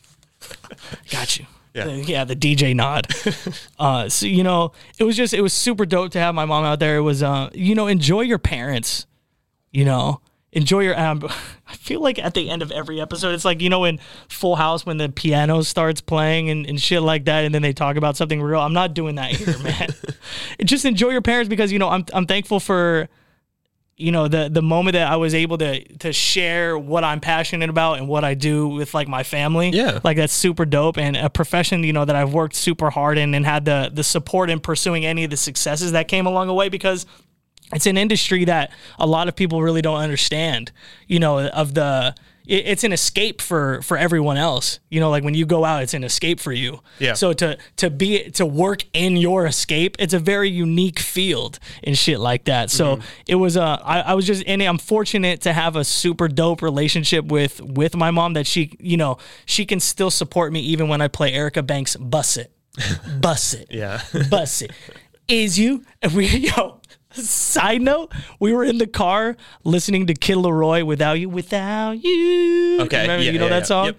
Got 1.10 1.38
you. 1.38 1.46
Yeah. 1.74 1.84
The- 1.84 2.02
yeah, 2.02 2.24
the 2.24 2.36
DJ 2.36 2.74
nod. 2.76 3.06
uh, 3.78 4.08
so 4.08 4.26
you 4.26 4.42
know, 4.42 4.72
it 4.98 5.04
was 5.04 5.16
just 5.16 5.32
it 5.34 5.40
was 5.40 5.52
super 5.52 5.86
dope 5.86 6.12
to 6.12 6.18
have 6.18 6.34
my 6.34 6.44
mom 6.44 6.64
out 6.64 6.78
there. 6.80 6.96
It 6.96 7.02
was 7.02 7.22
uh, 7.22 7.50
you 7.54 7.74
know, 7.74 7.86
enjoy 7.86 8.22
your 8.22 8.38
parents. 8.38 9.06
You 9.70 9.86
know, 9.86 10.20
enjoy 10.52 10.80
your 10.80 10.98
um, 11.00 11.22
I 11.66 11.74
feel 11.76 12.00
like 12.00 12.18
at 12.18 12.34
the 12.34 12.50
end 12.50 12.60
of 12.62 12.70
every 12.70 13.00
episode 13.00 13.34
it's 13.34 13.44
like 13.44 13.62
you 13.62 13.70
know 13.70 13.84
in 13.84 13.98
Full 14.28 14.56
House 14.56 14.84
when 14.84 14.98
the 14.98 15.08
piano 15.08 15.62
starts 15.62 16.00
playing 16.00 16.50
and, 16.50 16.66
and 16.66 16.80
shit 16.80 17.02
like 17.02 17.24
that 17.24 17.44
and 17.44 17.54
then 17.54 17.62
they 17.62 17.72
talk 17.72 17.96
about 17.96 18.16
something 18.16 18.40
real. 18.42 18.60
I'm 18.60 18.74
not 18.74 18.92
doing 18.94 19.14
that 19.14 19.30
here, 19.30 19.58
man. 19.58 19.88
Just 20.64 20.84
enjoy 20.84 21.08
your 21.10 21.22
parents 21.22 21.48
because 21.48 21.72
you 21.72 21.78
know 21.78 21.88
I'm 21.88 22.04
I'm 22.12 22.26
thankful 22.26 22.60
for 22.60 23.08
you 24.02 24.12
know 24.12 24.28
the 24.28 24.48
the 24.50 24.62
moment 24.62 24.94
that 24.94 25.10
I 25.10 25.16
was 25.16 25.34
able 25.34 25.58
to 25.58 25.82
to 25.98 26.12
share 26.12 26.76
what 26.76 27.04
I'm 27.04 27.20
passionate 27.20 27.70
about 27.70 27.98
and 27.98 28.08
what 28.08 28.24
I 28.24 28.34
do 28.34 28.68
with 28.68 28.94
like 28.94 29.08
my 29.08 29.22
family. 29.22 29.70
Yeah. 29.70 30.00
Like 30.02 30.16
that's 30.16 30.32
super 30.32 30.64
dope 30.64 30.98
and 30.98 31.16
a 31.16 31.30
profession, 31.30 31.84
you 31.84 31.92
know, 31.92 32.04
that 32.04 32.16
I've 32.16 32.32
worked 32.32 32.56
super 32.56 32.90
hard 32.90 33.18
in 33.18 33.34
and 33.34 33.46
had 33.46 33.64
the 33.64 33.90
the 33.92 34.04
support 34.04 34.50
in 34.50 34.60
pursuing 34.60 35.06
any 35.06 35.24
of 35.24 35.30
the 35.30 35.36
successes 35.36 35.92
that 35.92 36.08
came 36.08 36.26
along 36.26 36.48
the 36.48 36.54
way 36.54 36.68
because 36.68 37.06
it's 37.72 37.86
an 37.86 37.96
industry 37.96 38.44
that 38.44 38.70
a 38.98 39.06
lot 39.06 39.28
of 39.28 39.36
people 39.36 39.62
really 39.62 39.82
don't 39.82 39.98
understand, 39.98 40.72
you 41.06 41.18
know, 41.18 41.46
of 41.48 41.74
the 41.74 42.14
it, 42.46 42.66
it's 42.66 42.84
an 42.84 42.92
escape 42.92 43.40
for 43.40 43.82
for 43.82 43.96
everyone 43.96 44.36
else. 44.36 44.80
You 44.90 45.00
know, 45.00 45.10
like 45.10 45.24
when 45.24 45.34
you 45.34 45.46
go 45.46 45.64
out, 45.64 45.82
it's 45.82 45.94
an 45.94 46.04
escape 46.04 46.40
for 46.40 46.52
you. 46.52 46.80
Yeah. 46.98 47.14
So 47.14 47.32
to 47.34 47.58
to 47.76 47.90
be 47.90 48.30
to 48.32 48.44
work 48.46 48.84
in 48.92 49.16
your 49.16 49.46
escape, 49.46 49.96
it's 49.98 50.14
a 50.14 50.18
very 50.18 50.50
unique 50.50 50.98
field 50.98 51.58
and 51.84 51.96
shit 51.96 52.20
like 52.20 52.44
that. 52.44 52.70
So 52.70 53.00
it 53.26 53.36
was 53.36 53.56
uh 53.56 53.78
I, 53.82 54.00
I 54.00 54.14
was 54.14 54.26
just 54.26 54.42
in 54.42 54.60
it. 54.60 54.66
I'm 54.66 54.78
fortunate 54.78 55.40
to 55.42 55.52
have 55.52 55.76
a 55.76 55.84
super 55.84 56.28
dope 56.28 56.62
relationship 56.62 57.26
with 57.26 57.60
with 57.60 57.96
my 57.96 58.10
mom 58.10 58.34
that 58.34 58.46
she 58.46 58.76
you 58.80 58.96
know 58.96 59.18
she 59.46 59.64
can 59.66 59.80
still 59.80 60.10
support 60.10 60.52
me 60.52 60.60
even 60.60 60.88
when 60.88 61.00
I 61.00 61.08
play 61.08 61.32
Erica 61.32 61.62
Banks 61.62 61.96
bus 61.96 62.36
it, 62.36 62.52
bus 63.20 63.54
it, 63.54 63.68
Yeah. 63.70 64.02
bus 64.30 64.62
it. 64.62 64.72
Is 65.28 65.58
you 65.58 65.84
and 66.02 66.12
we 66.12 66.26
yo. 66.48 66.80
Side 67.14 67.82
note, 67.82 68.12
we 68.40 68.52
were 68.52 68.64
in 68.64 68.78
the 68.78 68.86
car 68.86 69.36
listening 69.64 70.06
to 70.06 70.14
Kid 70.14 70.36
Laroi 70.36 70.84
without 70.84 71.14
you, 71.14 71.28
without 71.28 71.92
you. 72.02 72.78
Okay, 72.82 73.02
Remember, 73.02 73.24
yeah, 73.24 73.30
you 73.30 73.38
know 73.38 73.44
yeah, 73.46 73.50
that 73.50 73.58
yeah. 73.60 73.64
song? 73.64 73.86
Yep. 73.86 73.96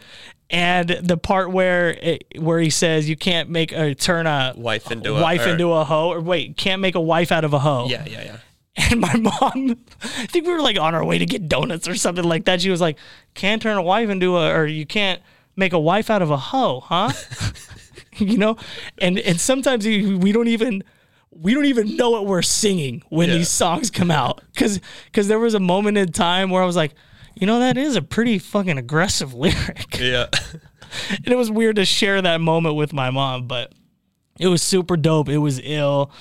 And 0.49 0.89
the 0.89 1.17
part 1.17 1.51
where 1.51 1.89
it, 1.89 2.25
where 2.39 2.59
he 2.59 2.69
says 2.69 3.09
you 3.09 3.15
can't 3.15 3.49
make 3.49 3.71
a 3.71 3.95
turn 3.95 4.27
a 4.27 4.53
Wife 4.55 4.91
into 4.91 5.15
a- 5.15 5.21
wife 5.21 5.45
or- 5.45 5.49
into 5.49 5.71
a 5.71 5.83
hoe 5.83 6.09
or 6.11 6.21
wait 6.21 6.57
can't 6.57 6.81
make 6.81 6.95
a 6.95 7.01
wife 7.01 7.31
out 7.31 7.43
of 7.43 7.53
a 7.53 7.59
hoe. 7.59 7.87
Yeah, 7.89 8.05
yeah, 8.05 8.23
yeah. 8.23 8.37
And 8.75 8.99
my 8.99 9.15
mom, 9.17 9.77
I 10.03 10.25
think 10.27 10.45
we 10.45 10.53
were 10.53 10.61
like 10.61 10.77
on 10.79 10.93
our 10.95 11.03
way 11.05 11.17
to 11.17 11.25
get 11.25 11.47
donuts 11.47 11.87
or 11.87 11.95
something 11.95 12.23
like 12.25 12.45
that. 12.45 12.61
She 12.61 12.69
was 12.69 12.81
like, 12.81 12.97
"Can't 13.35 13.61
turn 13.61 13.77
a 13.77 13.81
wife 13.83 14.09
into 14.09 14.37
a 14.37 14.49
or 14.51 14.65
you 14.65 14.85
can't 14.85 15.21
make 15.55 15.73
a 15.73 15.79
wife 15.79 16.09
out 16.09 16.21
of 16.21 16.29
a 16.31 16.37
hoe, 16.37 16.79
huh?" 16.81 17.11
you 18.17 18.37
know, 18.37 18.57
and 18.99 19.17
and 19.19 19.39
sometimes 19.39 19.85
we 19.85 20.15
we 20.15 20.31
don't 20.31 20.47
even 20.47 20.83
we 21.35 21.53
don't 21.53 21.65
even 21.65 21.95
know 21.97 22.09
what 22.11 22.25
we're 22.25 22.41
singing 22.41 23.03
when 23.09 23.29
Yeah. 23.29 23.35
these 23.37 23.49
songs 23.49 23.89
come 23.91 24.11
out 24.11 24.41
because 24.53 24.79
because 25.05 25.27
there 25.27 25.39
was 25.39 25.53
a 25.53 25.59
moment 25.59 25.97
in 25.97 26.11
time 26.11 26.49
where 26.49 26.61
I 26.61 26.65
was 26.65 26.75
like, 26.75 26.93
you 27.35 27.47
know, 27.47 27.59
that 27.59 27.77
is 27.77 27.95
a 27.95 28.01
pretty 28.01 28.37
fucking 28.39 28.77
aggressive 28.77 29.33
lyric, 29.43 29.97
Yeah. 29.99 30.27
and 31.09 31.27
it 31.27 31.37
was 31.37 31.49
weird 31.49 31.77
to 31.77 31.85
share 31.85 32.21
that 32.21 32.39
moment 32.41 32.75
with 32.75 32.93
my 32.93 33.09
mom, 33.09 33.47
but 33.47 33.71
it 34.39 34.47
was 34.47 34.61
super 34.61 34.95
dope. 34.97 35.29
It 35.29 35.37
was 35.39 35.59
ill, 35.63 36.11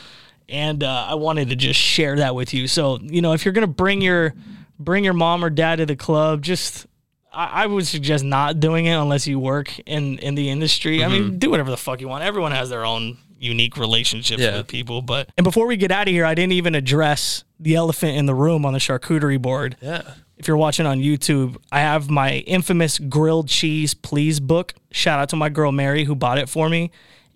and 0.48 0.83
uh, 0.83 1.07
I 1.09 1.14
wanted 1.14 1.48
to 1.51 1.57
just 1.57 1.79
share 1.81 2.16
that 2.16 2.35
with 2.35 2.53
you. 2.55 2.66
So 2.68 2.98
you 3.03 3.20
know, 3.22 3.33
if 3.33 3.44
you're 3.44 3.53
gonna 3.53 3.66
bring 3.66 4.01
your 4.01 4.35
bring 4.79 5.05
your 5.05 5.14
mom 5.14 5.44
or 5.44 5.51
dad 5.51 5.77
to 5.77 5.87
the 5.87 5.96
club, 5.96 6.42
just 6.42 6.87
I, 7.33 7.64
I 7.64 7.66
would 7.66 7.87
suggest 7.87 8.25
not 8.25 8.61
doing 8.61 8.87
it 8.87 8.94
unless 8.94 9.27
you 9.27 9.38
work 9.38 9.79
in 9.87 10.18
in 10.18 10.35
the 10.35 10.48
industry. 10.51 11.03
I 11.05 11.09
Mm-hmm. 11.09 11.29
mean, 11.31 11.38
do 11.38 11.51
whatever 11.51 11.70
the 11.70 11.77
fuck 11.77 12.01
you 12.01 12.09
want. 12.09 12.25
Everyone 12.25 12.53
has 12.53 12.68
their 12.70 12.85
own 12.85 13.18
unique 13.42 13.76
relationships 13.76 14.40
Yeah. 14.42 14.59
with 14.59 14.68
people, 14.68 15.02
but 15.02 15.28
and 15.37 15.44
before 15.44 15.66
we 15.66 15.76
get 15.76 15.90
out 15.90 16.09
of 16.09 16.12
here, 16.14 16.24
I 16.24 16.35
didn't 16.35 16.52
even 16.52 16.74
address 16.74 17.44
the 17.59 17.74
elephant 17.74 18.16
in 18.16 18.26
the 18.26 18.35
room 18.35 18.64
on 18.64 18.72
the 18.72 18.78
charcuterie 18.78 19.40
board 19.40 19.76
Yeah. 19.83 20.02
if 20.37 20.48
you're 20.48 20.57
watching 20.57 20.87
on 20.87 21.00
YouTube, 21.00 21.57
I 21.70 21.81
have 21.81 22.09
my 22.11 22.38
infamous 22.38 22.98
grilled 22.98 23.48
cheese 23.48 23.94
please 23.94 24.40
book. 24.40 24.74
Shout 24.90 25.18
out 25.20 25.28
to 25.31 25.37
my 25.37 25.48
girl 25.48 25.72
Mary 25.72 26.05
who 26.05 26.14
bought 26.14 26.38
it 26.38 26.48
for 26.48 26.68
me. 26.68 26.90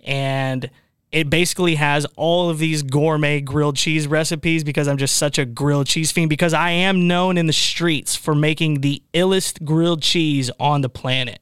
And 0.04 0.70
it 1.12 1.30
basically 1.30 1.76
has 1.76 2.04
all 2.16 2.50
of 2.50 2.58
these 2.58 2.82
gourmet 2.82 3.40
grilled 3.40 3.76
cheese 3.76 4.06
recipes 4.06 4.64
because 4.64 4.86
I'm 4.88 4.98
just 4.98 5.16
such 5.16 5.38
a 5.38 5.44
grilled 5.44 5.86
cheese 5.86 6.10
fiend 6.12 6.28
because 6.28 6.52
I 6.52 6.70
am 6.70 7.06
known 7.06 7.38
in 7.38 7.46
the 7.46 7.52
streets 7.52 8.16
for 8.16 8.34
making 8.34 8.80
the 8.80 9.02
illest 9.14 9.64
grilled 9.64 10.02
cheese 10.02 10.50
on 10.60 10.80
the 10.82 10.88
planet. 10.88 11.40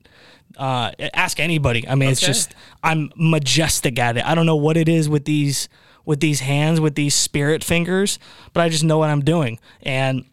Uh, 0.57 0.93
ask 1.13 1.41
anybody. 1.41 1.87
I 1.89 1.95
mean, 1.95 2.11
it's 2.11 2.21
just 2.21 2.55
I'm 2.83 3.11
majestic 3.17 3.99
at 3.99 4.17
it. 4.17 4.25
I 4.25 4.35
don't 4.35 4.47
know 4.47 4.57
what 4.57 4.77
it 4.77 4.89
is 4.89 5.09
with 5.09 5.25
these 5.25 5.69
with 6.05 6.21
these 6.21 6.41
hands, 6.41 6.81
with 6.81 6.95
these 6.95 7.15
spirit 7.15 7.65
fingers, 7.65 8.19
but 8.53 8.63
I 8.63 8.69
just 8.69 8.85
know 8.85 8.99
what 8.99 9.11
I'm 9.11 9.23
doing. 9.23 9.59
And 9.83 10.27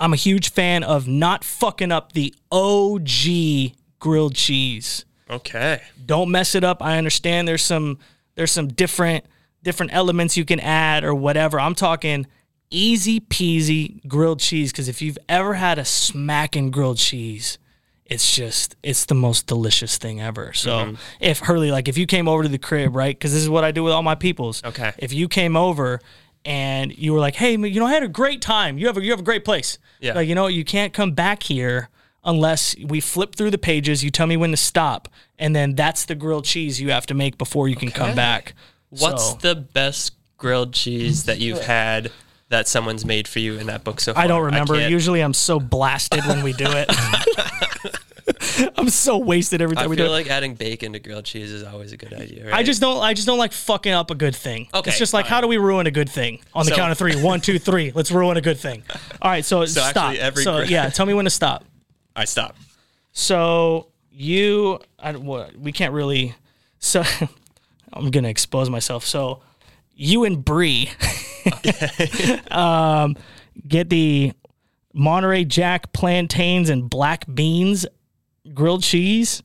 I'm 0.00 0.12
a 0.12 0.16
huge 0.16 0.50
fan 0.50 0.82
of 0.82 1.06
not 1.06 1.44
fucking 1.44 1.92
up 1.92 2.12
the 2.12 2.34
OG 2.50 3.76
grilled 4.00 4.34
cheese. 4.34 5.04
Okay. 5.30 5.80
Don't 6.04 6.30
mess 6.30 6.54
it 6.54 6.64
up. 6.64 6.82
I 6.82 6.98
understand 6.98 7.48
there's 7.48 7.62
some 7.62 7.98
there's 8.34 8.50
some 8.52 8.68
different 8.68 9.24
different 9.62 9.94
elements 9.94 10.36
you 10.36 10.44
can 10.44 10.60
add 10.60 11.04
or 11.04 11.14
whatever. 11.14 11.58
I'm 11.58 11.74
talking 11.74 12.26
easy 12.70 13.20
peasy 13.20 14.06
grilled 14.06 14.40
cheese 14.40 14.72
because 14.72 14.88
if 14.88 15.00
you've 15.00 15.18
ever 15.28 15.54
had 15.54 15.78
a 15.78 15.84
smacking 15.84 16.70
grilled 16.70 16.98
cheese, 16.98 17.58
it's 18.06 18.34
just 18.34 18.76
it's 18.82 19.06
the 19.06 19.14
most 19.14 19.46
delicious 19.46 19.96
thing 19.96 20.20
ever. 20.20 20.52
So 20.52 20.70
mm-hmm. 20.70 20.94
if 21.20 21.40
Hurley, 21.40 21.70
like 21.70 21.88
if 21.88 21.96
you 21.96 22.06
came 22.06 22.28
over 22.28 22.42
to 22.42 22.48
the 22.48 22.58
crib, 22.58 22.94
right? 22.94 23.16
Because 23.16 23.32
this 23.32 23.42
is 23.42 23.48
what 23.48 23.64
I 23.64 23.70
do 23.70 23.82
with 23.82 23.92
all 23.92 24.02
my 24.02 24.14
peoples. 24.14 24.62
Okay. 24.64 24.92
If 24.98 25.12
you 25.12 25.28
came 25.28 25.56
over 25.56 26.00
and 26.44 26.96
you 26.96 27.14
were 27.14 27.20
like, 27.20 27.36
hey, 27.36 27.52
you 27.52 27.80
know, 27.80 27.86
I 27.86 27.92
had 27.92 28.02
a 28.02 28.08
great 28.08 28.42
time. 28.42 28.76
You 28.76 28.86
have 28.86 28.98
a 28.98 29.02
you 29.02 29.10
have 29.10 29.20
a 29.20 29.24
great 29.24 29.44
place. 29.44 29.78
Yeah. 30.00 30.14
Like 30.14 30.28
you 30.28 30.34
know, 30.34 30.46
you 30.46 30.64
can't 30.64 30.92
come 30.92 31.12
back 31.12 31.42
here 31.44 31.88
unless 32.24 32.76
we 32.78 33.00
flip 33.00 33.34
through 33.34 33.50
the 33.50 33.58
pages. 33.58 34.04
You 34.04 34.10
tell 34.10 34.26
me 34.26 34.36
when 34.36 34.50
to 34.50 34.56
stop, 34.56 35.08
and 35.38 35.56
then 35.56 35.74
that's 35.74 36.04
the 36.04 36.14
grilled 36.14 36.44
cheese 36.44 36.80
you 36.80 36.90
have 36.90 37.06
to 37.06 37.14
make 37.14 37.38
before 37.38 37.68
you 37.68 37.76
can 37.76 37.90
come 37.90 38.14
back. 38.14 38.54
What's 38.90 39.30
So- 39.30 39.38
the 39.40 39.54
best 39.54 40.12
grilled 40.36 40.74
cheese 40.74 41.24
that 41.24 41.38
you've 41.38 41.64
had 41.64 42.12
that 42.54 42.68
someone's 42.68 43.04
made 43.04 43.26
for 43.28 43.40
you 43.40 43.58
in 43.58 43.66
that 43.66 43.82
book 43.84 44.00
so 44.00 44.14
far? 44.14 44.22
I 44.22 44.26
don't 44.26 44.42
remember. 44.44 44.74
can't- 44.76 44.90
Usually, 44.90 45.20
I'm 45.20 45.34
so 45.34 45.58
blasted 45.60 46.24
when 46.26 46.42
we 46.44 46.52
do 46.52 46.66
it. 46.68 46.88
I'm 48.78 48.88
so 48.88 49.18
wasted 49.18 49.60
every 49.60 49.76
time 49.76 49.84
I 49.84 49.88
we 49.88 49.96
do 49.96 50.04
feel 50.04 50.12
it. 50.12 50.16
like 50.16 50.28
adding 50.30 50.54
bacon 50.54 50.92
to 50.94 50.98
grilled 51.00 51.24
cheese 51.24 51.50
is 51.50 51.62
always 51.62 51.92
a 51.92 51.96
good 51.96 52.12
idea. 52.14 52.44
Right? 52.46 52.54
I 52.54 52.62
just 52.62 52.80
don't. 52.80 53.02
I 53.02 53.12
just 53.12 53.26
don't 53.26 53.38
like 53.38 53.52
fucking 53.52 53.92
up 53.92 54.10
a 54.10 54.14
good 54.14 54.34
thing. 54.36 54.68
Okay, 54.72 54.90
it's 54.90 54.98
just 54.98 55.12
like 55.12 55.26
how 55.26 55.40
do 55.40 55.46
we 55.48 55.56
ruin 55.58 55.86
a 55.86 55.90
good 55.90 56.08
thing 56.08 56.40
on 56.54 56.64
the 56.64 56.70
So- 56.70 56.76
count 56.76 56.92
of 56.92 56.98
three? 56.98 57.16
One, 57.20 57.40
two, 57.40 57.58
three. 57.58 57.90
Let's 57.92 58.10
ruin 58.12 58.36
a 58.36 58.40
good 58.40 58.58
thing. 58.58 58.82
All 59.20 59.30
right, 59.30 59.44
so, 59.44 59.64
So 59.66 59.80
stop. 59.82 59.96
actually 59.96 60.20
every 60.20 60.42
so 60.44 60.60
yeah, 60.60 60.88
tell 60.90 61.06
me 61.06 61.14
when 61.14 61.24
to 61.26 61.30
stop. 61.30 61.64
I 62.16 62.24
stop. 62.24 62.56
So 63.12 63.88
you, 64.12 64.80
I, 64.98 65.12
what, 65.16 65.56
we 65.56 65.72
can't 65.72 65.92
really. 65.92 66.34
So 66.78 67.02
I'm 67.92 68.10
gonna 68.10 68.28
expose 68.28 68.70
myself. 68.70 69.04
So 69.04 69.42
you 69.96 70.24
and 70.24 70.44
Bree, 70.44 70.90
um, 72.50 73.16
get 73.66 73.88
the 73.90 74.32
Monterey 74.92 75.44
Jack 75.44 75.92
plantains 75.92 76.70
and 76.70 76.88
black 76.88 77.24
beans 77.32 77.86
grilled 78.52 78.82
cheese. 78.82 79.42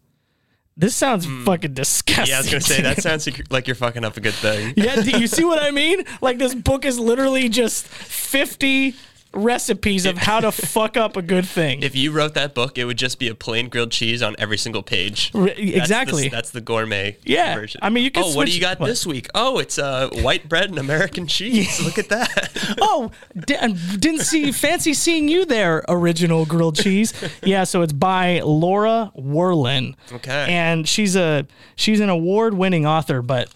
This 0.78 0.96
sounds 0.96 1.26
fucking 1.44 1.74
disgusting. 1.74 2.28
Yeah, 2.28 2.36
I 2.36 2.40
was 2.40 2.48
gonna 2.50 2.62
say 2.62 2.82
that 2.82 3.02
sounds 3.04 3.28
like- 3.28 3.52
like 3.52 3.68
you're 3.68 3.76
fucking 3.76 4.06
up 4.06 4.16
a 4.16 4.22
good 4.22 4.34
thing. 4.34 4.74
yeah, 4.78 5.02
do 5.02 5.20
you 5.20 5.28
see 5.28 5.44
what 5.44 5.62
I 5.62 5.72
mean? 5.72 6.04
Like 6.22 6.38
this 6.38 6.56
book 6.56 6.86
is 6.86 6.98
literally 6.98 7.50
just 7.50 7.86
50 7.86 8.96
recipes 9.34 10.06
of 10.06 10.18
how 10.18 10.40
to 10.40 10.52
fuck 10.52 10.98
up 10.98 11.16
a 11.16 11.22
good 11.22 11.46
thing. 11.48 11.84
If 11.84 11.96
you 11.96 12.12
wrote 12.12 12.34
that 12.34 12.54
book, 12.56 12.78
it 12.78 12.86
would 12.86 12.98
just 12.98 13.20
be 13.20 13.28
a 13.28 13.36
plain 13.36 13.70
grilled 13.70 13.92
cheese 13.92 14.22
on 14.24 14.36
every 14.40 14.58
single 14.58 14.82
page. 14.84 15.32
Re- 15.34 15.48
That's 15.50 15.58
the- 15.60 15.76
exactly. 15.76 16.30
That's 16.30 16.50
the, 16.52 16.62
gourmet 16.62 17.18
Yeah, 17.24 17.56
version. 17.56 17.80
I 17.84 17.90
mean, 17.90 18.04
you 18.04 18.12
can 18.12 18.24
Oh, 18.26 18.36
what 18.36 18.48
do 18.48 18.54
you 18.54 18.60
got 18.60 18.80
what? 18.80 18.88
this 18.88 19.06
week? 19.06 19.28
Oh, 19.36 19.60
it's 19.60 19.78
uh, 19.80 20.10
white 20.22 20.50
bread 20.50 20.70
and 20.70 20.78
American 20.80 21.28
cheese. 21.28 21.84
Look 21.84 21.98
at 21.98 22.10
that. 22.10 22.76
oh, 22.82 23.12
di- 23.38 23.74
didn't 23.98 24.22
see 24.22 24.52
fancy 24.52 24.94
seeing 24.94 25.28
you 25.28 25.46
there. 25.46 25.84
Original 25.88 26.46
grilled 26.46 26.76
cheese. 26.76 27.14
Yeah, 27.44 27.64
so 27.64 27.82
it's 27.82 27.94
by 27.94 28.42
Laura 28.44 29.12
Werlin. 29.16 29.96
Okay. 30.12 30.46
and 30.50 30.88
she's 30.88 31.16
a 31.16 31.46
she's 31.76 32.00
an 32.00 32.10
award 32.10 32.54
winning 32.56 32.86
author, 32.86 33.22
but 33.22 33.50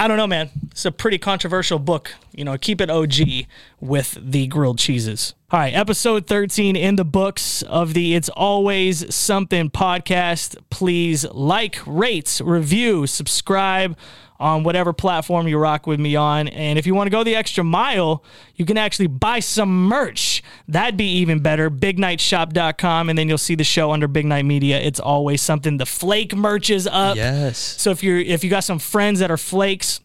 I 0.00 0.06
don't 0.06 0.16
know, 0.16 0.28
man. 0.28 0.50
It's 0.70 0.84
a 0.84 0.92
pretty 0.92 1.18
controversial 1.18 1.80
book. 1.80 2.14
You 2.32 2.44
know, 2.44 2.56
keep 2.56 2.80
it 2.80 2.88
OG 2.88 3.46
with 3.80 4.16
the 4.20 4.46
grilled 4.46 4.78
cheeses. 4.78 5.34
All 5.50 5.58
right, 5.58 5.74
episode 5.74 6.28
13 6.28 6.76
in 6.76 6.94
the 6.94 7.04
books 7.04 7.62
of 7.62 7.94
the 7.94 8.14
It's 8.14 8.28
Always 8.28 9.12
Something 9.12 9.70
podcast. 9.70 10.56
Please 10.70 11.24
like, 11.32 11.80
rate, 11.84 12.40
review, 12.44 13.08
subscribe 13.08 13.96
on 14.40 14.62
whatever 14.62 14.92
platform 14.92 15.48
you 15.48 15.58
rock 15.58 15.86
with 15.86 15.98
me 15.98 16.14
on. 16.16 16.48
And 16.48 16.78
if 16.78 16.86
you 16.86 16.94
want 16.94 17.06
to 17.06 17.10
go 17.10 17.24
the 17.24 17.34
extra 17.34 17.64
mile, 17.64 18.22
you 18.54 18.64
can 18.64 18.76
actually 18.76 19.08
buy 19.08 19.40
some 19.40 19.88
merch. 19.88 20.42
That'd 20.68 20.96
be 20.96 21.10
even 21.18 21.40
better. 21.40 21.70
BigNightShop.com. 21.70 23.08
And 23.08 23.18
then 23.18 23.28
you'll 23.28 23.38
see 23.38 23.54
the 23.54 23.64
show 23.64 23.90
under 23.90 24.06
Big 24.06 24.26
Night 24.26 24.44
Media. 24.44 24.78
It's 24.78 25.00
always 25.00 25.42
something. 25.42 25.78
The 25.78 25.86
flake 25.86 26.36
merch 26.36 26.70
is 26.70 26.86
up. 26.86 27.16
yes. 27.16 27.58
So 27.58 27.90
if 27.90 28.02
you're 28.02 28.18
if 28.18 28.44
you 28.44 28.50
got 28.50 28.64
some 28.64 28.78
friends 28.78 29.20
that 29.20 29.30
are 29.30 29.36
flakes, 29.36 30.00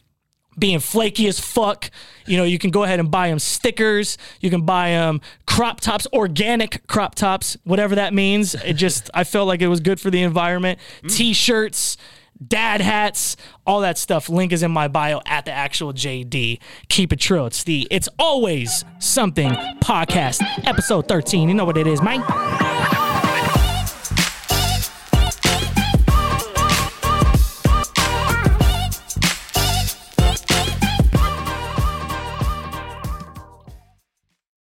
being 0.57 0.79
flaky 0.79 1.27
as 1.27 1.39
fuck. 1.39 1.89
You 2.25 2.37
know, 2.37 2.43
you 2.43 2.59
can 2.59 2.71
go 2.71 2.83
ahead 2.83 2.99
and 2.99 3.09
buy 3.09 3.29
them 3.29 3.39
stickers. 3.39 4.17
You 4.39 4.49
can 4.49 4.61
buy 4.61 4.89
them 4.89 5.21
crop 5.47 5.81
tops, 5.81 6.07
organic 6.13 6.85
crop 6.87 7.15
tops, 7.15 7.57
whatever 7.63 7.95
that 7.95 8.13
means. 8.13 8.55
It 8.55 8.73
just, 8.73 9.09
I 9.13 9.23
felt 9.23 9.47
like 9.47 9.61
it 9.61 9.67
was 9.67 9.79
good 9.79 9.99
for 9.99 10.09
the 10.09 10.21
environment. 10.21 10.79
Mm. 11.03 11.15
T 11.15 11.33
shirts, 11.33 11.97
dad 12.45 12.81
hats, 12.81 13.35
all 13.65 13.81
that 13.81 13.97
stuff. 13.97 14.29
Link 14.29 14.51
is 14.51 14.63
in 14.63 14.71
my 14.71 14.87
bio 14.87 15.21
at 15.25 15.45
the 15.45 15.51
actual 15.51 15.93
JD. 15.93 16.59
Keep 16.89 17.13
it 17.13 17.19
true. 17.19 17.45
It's 17.45 17.63
the 17.63 17.87
It's 17.91 18.09
Always 18.19 18.83
Something 18.99 19.51
podcast, 19.81 20.41
episode 20.65 21.07
13. 21.07 21.47
You 21.47 21.55
know 21.55 21.65
what 21.65 21.77
it 21.77 21.87
is, 21.87 22.01
man. 22.01 22.23